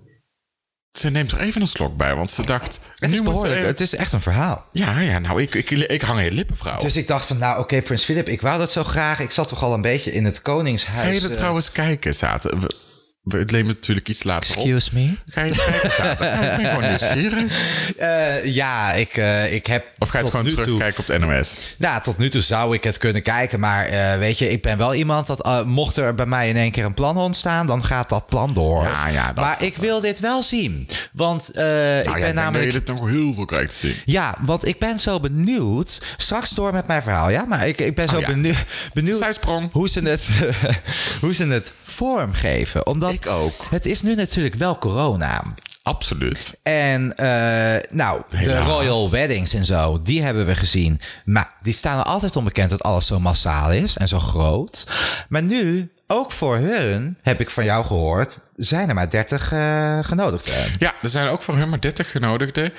[0.91, 2.79] Ze neemt er even een slok bij, want ze dacht...
[2.95, 4.65] Het is, behoorlijk, even- het is echt een verhaal.
[4.71, 6.77] Ja, ja, nou, ik, ik, ik hang je lippen, vrouw.
[6.79, 9.19] Dus ik dacht van, nou oké, Prins Philip, ik wou dat zo graag.
[9.19, 11.07] Ik zat toch al een beetje in het koningshuis.
[11.07, 12.67] Ga je er eh, trouwens kijken, zaten?
[13.21, 14.65] We, nemen natuurlijk iets later op.
[14.65, 15.13] Excuse me?
[15.25, 16.25] Ga je kijken, zaten?
[16.25, 17.51] Nou, ik ben gewoon nieuwsgierig.
[17.97, 19.85] Eh, ja, ik, eh, ik heb.
[19.97, 21.75] Of ga je het gewoon nu toe- terugkijken op de NOS?
[21.77, 23.59] Nou, tot nu toe zou ik het kunnen kijken.
[23.59, 26.71] Maar eh, weet je, ik ben wel iemand dat mocht er bij mij in één
[26.71, 28.83] keer een plan ontstaan, dan gaat dat plan door.
[28.83, 30.87] Ja, ja, dat maar ik wil dit wel zien.
[31.21, 32.63] Want Nou, ik ja, ben ik namelijk.
[32.63, 33.95] dat je dit nog heel veel krijgt te zien.
[34.05, 36.01] Ja, want ik ben zo benieuwd.
[36.17, 37.45] Straks door met mijn verhaal, ja?
[37.45, 38.27] Maar ik, ik ben zo Oh, ja.
[38.27, 38.57] benieuwd,
[39.71, 40.29] hoe ze het,
[41.21, 42.87] hoe ze het vormgeven.
[42.87, 43.67] Omdat Ik ook.
[43.69, 45.43] het is nu natuurlijk wel corona.
[45.83, 46.59] Absoluut.
[46.63, 50.99] En eh, nou, de royal weddings en zo, die hebben we gezien.
[51.25, 54.87] Maar die staan er altijd onbekend dat alles zo massaal is en zo groot.
[55.29, 59.99] Maar nu, ook voor hun, heb ik van jou gehoord, zijn er maar 30 eh
[60.01, 60.53] genodigden.
[60.79, 62.73] Ja, er zijn ook voor hun maar 30 genodigden.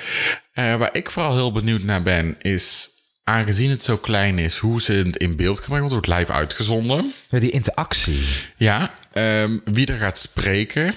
[0.53, 2.91] Eh, waar ik vooral heel benieuwd naar ben, is...
[3.25, 5.81] Aangezien het zo klein is, hoe ze het in beeld brengen.
[5.81, 7.13] Want het wordt live uitgezonden.
[7.31, 8.21] Ja, Die interactie.
[8.57, 10.95] Ja, ehm, wie er gaat spreken,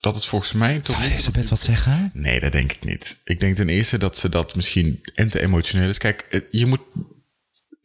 [0.00, 1.08] dat is volgens mij toch Zou.
[1.08, 2.10] Elisabeth wat zeggen?
[2.14, 3.16] Nee, dat denk ik niet.
[3.24, 5.98] Ik denk ten eerste dat ze dat misschien en te emotioneel is.
[5.98, 6.80] Kijk, het- je moet.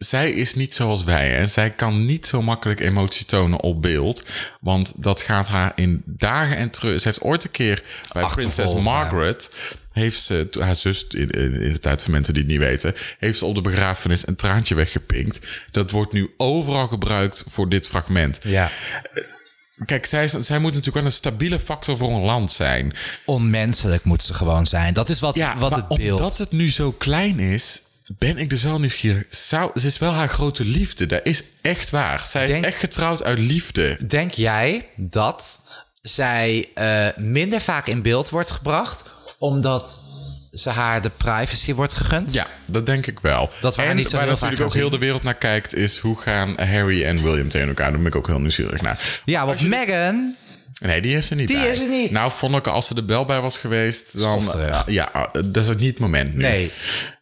[0.04, 1.30] Zij is niet zoals wij.
[1.30, 1.47] Hè?
[1.47, 4.24] Zij kan niet zo makkelijk emotie tonen op beeld.
[4.62, 7.02] Want dat gaat haar in dagen en terug.
[7.02, 7.84] Ze heeft ooit een keer
[8.14, 8.74] bij prinses.
[8.74, 9.52] Margaret.
[9.91, 11.30] Heeft ze, haar zus, in,
[11.62, 14.36] in de tijd van mensen die het niet weten, heeft ze op de begrafenis een
[14.36, 15.47] traantje weggepinkt.
[15.72, 18.39] Dat wordt nu overal gebruikt voor dit fragment.
[18.43, 18.72] Ja.
[19.86, 22.93] Kijk, zij, zij moet natuurlijk wel een stabiele factor voor een land zijn.
[23.26, 24.93] Onmenselijk moet ze gewoon zijn.
[24.93, 26.20] Dat is wat, Ja, wat maar het beeld...
[26.20, 27.82] omdat het nu zo klein is,
[28.18, 29.24] ben ik dus wel nieuwsgierig.
[29.30, 31.05] Zou, ze is wel haar grote liefde.
[31.05, 32.26] Dat is echt waar.
[32.26, 33.97] Zij Denk- is echt getrouwd uit liefde.
[34.07, 35.62] Denk jij dat
[36.01, 39.05] zij eh, minder vaak in beeld wordt gebracht...
[39.38, 40.01] omdat
[40.51, 42.34] ze haar de privacy wordt gegund?
[42.34, 43.49] Ja, dat denk ik wel.
[43.62, 45.97] Dat we haar en niet zo waar natuurlijk ook heel de wereld naar kijkt, is
[45.97, 47.89] hoe gaan Harry en William tegen elkaar.
[47.89, 49.22] Daar ben ik ook heel nieuwsgierig naar.
[49.26, 50.36] Ja, want Meghan...
[50.82, 51.71] Nee, die is er niet Die bij.
[51.71, 52.11] is er niet.
[52.11, 54.43] Nou, vond ik als ze er wel bij was geweest, dan...
[54.86, 56.41] Ja, dat is ook niet het moment nu.
[56.41, 56.71] Nee.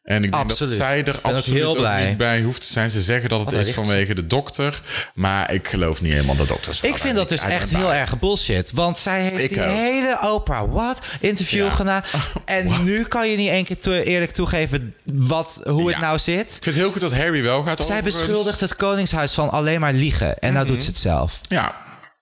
[0.03, 0.77] En ik denk Absoluut.
[0.77, 2.07] dat zij er ben ook absoluut heel ook blij.
[2.07, 2.89] niet bij hoeft te zijn.
[2.89, 4.81] Ze zeggen dat het is vanwege de dokter.
[5.13, 6.81] Maar ik geloof niet helemaal de dokters.
[6.81, 8.71] Ik vind dat dus echt heel erg bullshit.
[8.71, 9.69] Want zij heeft Ik die ook.
[9.69, 11.69] hele Oprah What interview Ja.
[11.69, 12.03] gedaan.
[12.45, 16.39] En nu kan je niet één keer toe- eerlijk toegeven wat, hoe het nou zit.
[16.45, 18.15] Ik vind het heel goed dat Harry wel gaat Zij overigens.
[18.25, 20.39] beschuldigt het Koningshuis van alleen maar liegen.
[20.39, 21.39] En nou doet ze het zelf.
[21.49, 21.75] Ja,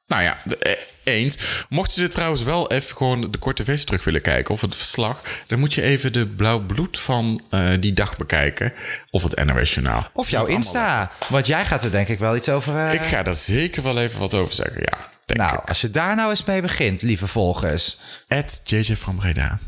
[0.08, 0.74] nou ja, de- eh,
[1.08, 1.38] eens.
[1.70, 4.54] Mocht je dit trouwens wel even gewoon de korte versie terug willen kijken...
[4.54, 5.22] of het verslag...
[5.48, 8.74] dan moet je even de blauw bloed van eh, die dag bekijken.
[9.12, 10.08] Of het NOS Journaal.
[10.14, 11.12] Of jouw Insta.
[11.30, 12.78] Want jij gaat er denk ik wel iets over...
[12.88, 14.98] eh, Ik ga daar zeker wel even wat over zeggen, ja.
[15.26, 15.68] Denk nou, ik.
[15.70, 17.98] als je daar nou eens mee begint, lieve volgers...
[18.28, 19.60] At JJ van Breda.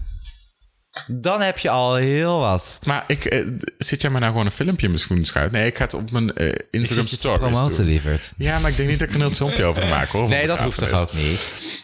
[1.07, 2.79] Dan heb je al heel wat.
[2.85, 3.45] Maar ik, eh,
[3.77, 5.49] zit jij maar nou gewoon een filmpje in mijn schoen?
[5.51, 7.85] Nee, ik ga het op mijn eh, Ik Instagram zit je te stories promoten, doen.
[7.85, 8.31] lieverd.
[8.37, 10.27] Ja, maar ik denk niet dat ik er een heel filmpje over ga maken, hoor.
[10.27, 11.39] van Nee, dat hoeft toch ook niet?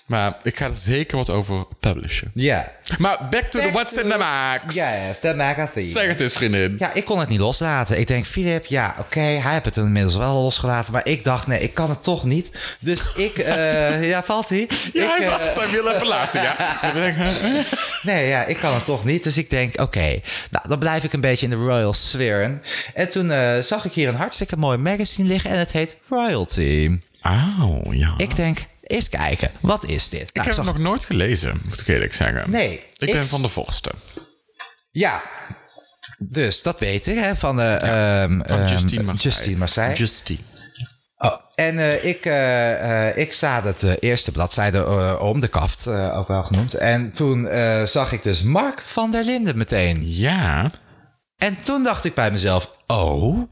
[0.05, 2.31] Maar ik ga er zeker wat over publishen.
[2.33, 2.71] Ja.
[2.97, 4.73] Maar back to the what's in the max.
[4.73, 5.91] Yes, the magazine.
[5.91, 6.75] Zeg het eens, vriendin.
[6.79, 7.99] Ja, ik kon het niet loslaten.
[7.99, 10.93] Ik denk, Philip, ja, oké, hij heeft het inmiddels wel losgelaten.
[10.93, 12.51] Maar ik dacht, nee, ik kan het toch niet.
[12.79, 14.69] Dus ik, eh, ja, valt hij?
[14.93, 16.77] Ja, ik, hij, eh, wacht, hij wil even laten, ja.
[16.81, 17.17] Dus ik denk,
[18.01, 19.23] nee, ja, ik kan het toch niet.
[19.23, 20.19] Dus ik denk, oké,
[20.51, 22.61] nou, dan blijf ik een beetje in de royal sfeer.
[22.93, 26.97] En toen eh, zag ik hier een hartstikke mooi magazine liggen en het heet Royalty.
[27.61, 28.13] Oh, ja.
[28.17, 30.21] Ik denk, eens kijken, wat is dit?
[30.29, 32.51] Ik Nou, heb zag- het nog nooit gelezen, moet ik eerlijk zeggen.
[32.51, 33.91] Nee, Ik ik- ben van de Vorsten.
[34.91, 35.21] Ja,
[36.17, 37.77] dus dat weet ik, hè, van, de
[38.45, 39.35] Van Justine Marseille.
[39.35, 39.95] Justine Marseille.
[39.95, 40.39] Justine.
[41.25, 46.27] Oh, en eh, ik, eh, eh, ik sta het eerste bladzijde om, de kaft ook
[46.27, 46.73] wel genoemd.
[46.73, 47.47] En toen
[47.85, 50.15] zag ik dus Mark van der Linden meteen.
[50.15, 50.71] Ja.
[51.37, 53.51] En toen dacht ik bij mezelf, oh,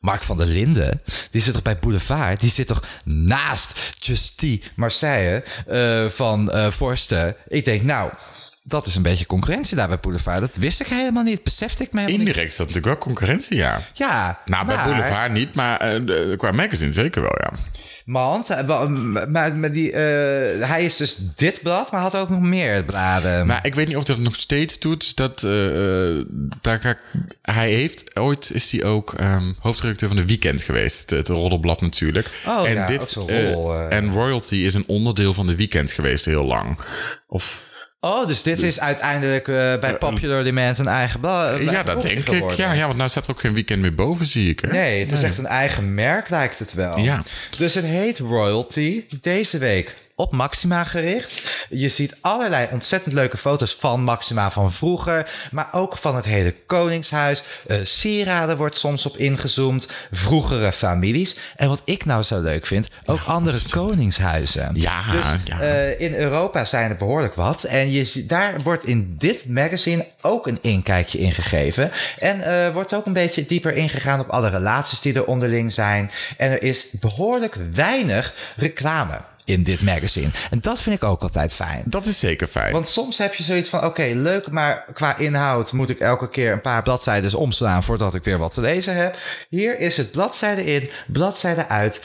[0.00, 2.40] Mark van der Linden, die zit toch bij Boulevard?
[2.40, 5.42] Die zit toch naast Justine Marseille
[6.10, 7.36] van Forsten?
[7.48, 8.10] Ik denk, nou,
[8.62, 10.40] dat is een beetje concurrentie daar bij Boulevard.
[10.40, 12.08] Dat wist ik helemaal niet, besefte ik niet.
[12.08, 13.80] Indirect is dat natuurlijk wel concurrentie, ja.
[13.94, 17.52] Ja, Nou, bij Boulevard niet, maar eh, de- qua magazine zeker wel, ja.
[18.04, 18.88] Want eh,
[19.28, 23.46] maar, maar die, eh, hij is dus dit blad, maar had ook nog meer bladen.
[23.46, 25.16] Maar ik weet niet of hij dat nog steeds doet.
[25.16, 26.24] Dat, eh, eh,
[26.60, 26.98] daar
[27.42, 31.10] hij heeft ooit is hij ook ehm, hoofdredacteur van de Weekend geweest.
[31.10, 32.30] Het, roddelblad natuurlijk.
[32.46, 33.96] Oh, en ja, dit eh, rol, eh.
[33.96, 36.78] en royalty is een onderdeel van de Weekend geweest heel lang.
[37.26, 37.70] Of
[38.02, 41.62] oh, dus dit is uiteindelijk eh, bij Popular Demand een eigen blad.
[41.62, 42.50] ja, dat denk ik.
[42.50, 44.60] Ja, ja, want nou staat er ook geen weekend meer boven, zie ik.
[44.60, 44.68] Hè?
[44.68, 46.98] Nee, het is echt een eigen merk, lijkt het wel.
[46.98, 47.22] Ja.
[47.56, 49.04] Dus het heet Royalty.
[49.20, 51.66] Deze week op Maxima gericht.
[51.70, 55.30] Je ziet allerlei ontzettend leuke foto's van Maxima van vroeger.
[55.50, 57.42] Maar ook van het hele Koningshuis.
[57.66, 59.88] Eh, sieraden wordt soms op ingezoomd.
[60.12, 61.36] Vroegere families.
[61.56, 64.70] En wat ik nou zo leuk vind, ook andere koningshuizen.
[64.74, 65.60] Ja, Dus ja.
[65.60, 67.64] eh, in Europa zijn er behoorlijk wat.
[67.64, 71.90] En je, ziet- daar wordt in dit magazine ook een inkijkje in gegeven.
[72.18, 76.10] En eh wordt ook een beetje dieper ingegaan op alle relaties die er onderling zijn.
[76.36, 80.30] En er is behoorlijk weinig reclame in dit magazine.
[80.50, 81.82] En dat vind ik ook altijd fijn.
[81.86, 82.72] Dat is zeker fijn.
[82.72, 86.52] Want soms heb je zoiets van: oké, leuk, maar qua inhoud moet ik elke keer
[86.52, 89.18] een paar bladzijden omslaan voordat ik weer wat te lezen heb.
[89.48, 92.04] Hier is het bladzijde in, bladzijde uit,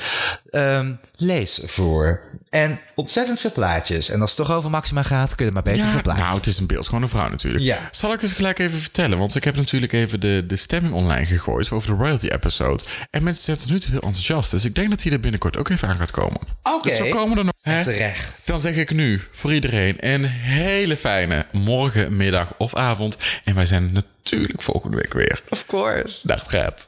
[0.50, 2.22] ehm leesvoer.
[2.50, 4.10] En ontzettend veel plaatjes.
[4.10, 6.26] En als het toch over Maxima gaat, kun je maar beter Ja, veel plaatjes.
[6.26, 7.64] nou, het is een beeldschone vrouw natuurlijk.
[7.64, 7.78] Ja.
[7.92, 9.18] Zal ik eens gelijk even vertellen?
[9.18, 12.84] Want ik heb natuurlijk even de, de stemming online gegooid over de royalty episode.
[13.10, 14.52] En mensen zijn nu toe heel enthousiast.
[14.52, 16.42] Dus ik denk dat hij er binnenkort ook even aan gaat komen.
[16.64, 16.90] Oké.
[16.90, 16.98] Dus
[17.28, 17.54] komen er nog.
[17.76, 17.84] Hè?
[17.84, 18.48] Terecht.
[18.48, 23.18] Dan zeg ik nu voor iedereen een hele fijne morgen, middag of avond.
[23.44, 25.42] En wij zijn natuurlijk volgende week weer.
[25.50, 26.20] Of course.
[26.24, 26.86] Dag Gert.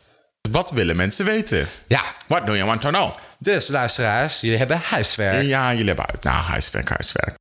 [0.52, 1.68] Wat willen mensen weten?
[1.88, 3.16] Ja, What do you want to know?
[3.40, 5.44] dus luisteraars, jullie hebben huiswerk.
[5.44, 6.24] Ja, jullie hebben uit.
[6.24, 7.36] Nou, huiswerk, huiswerk.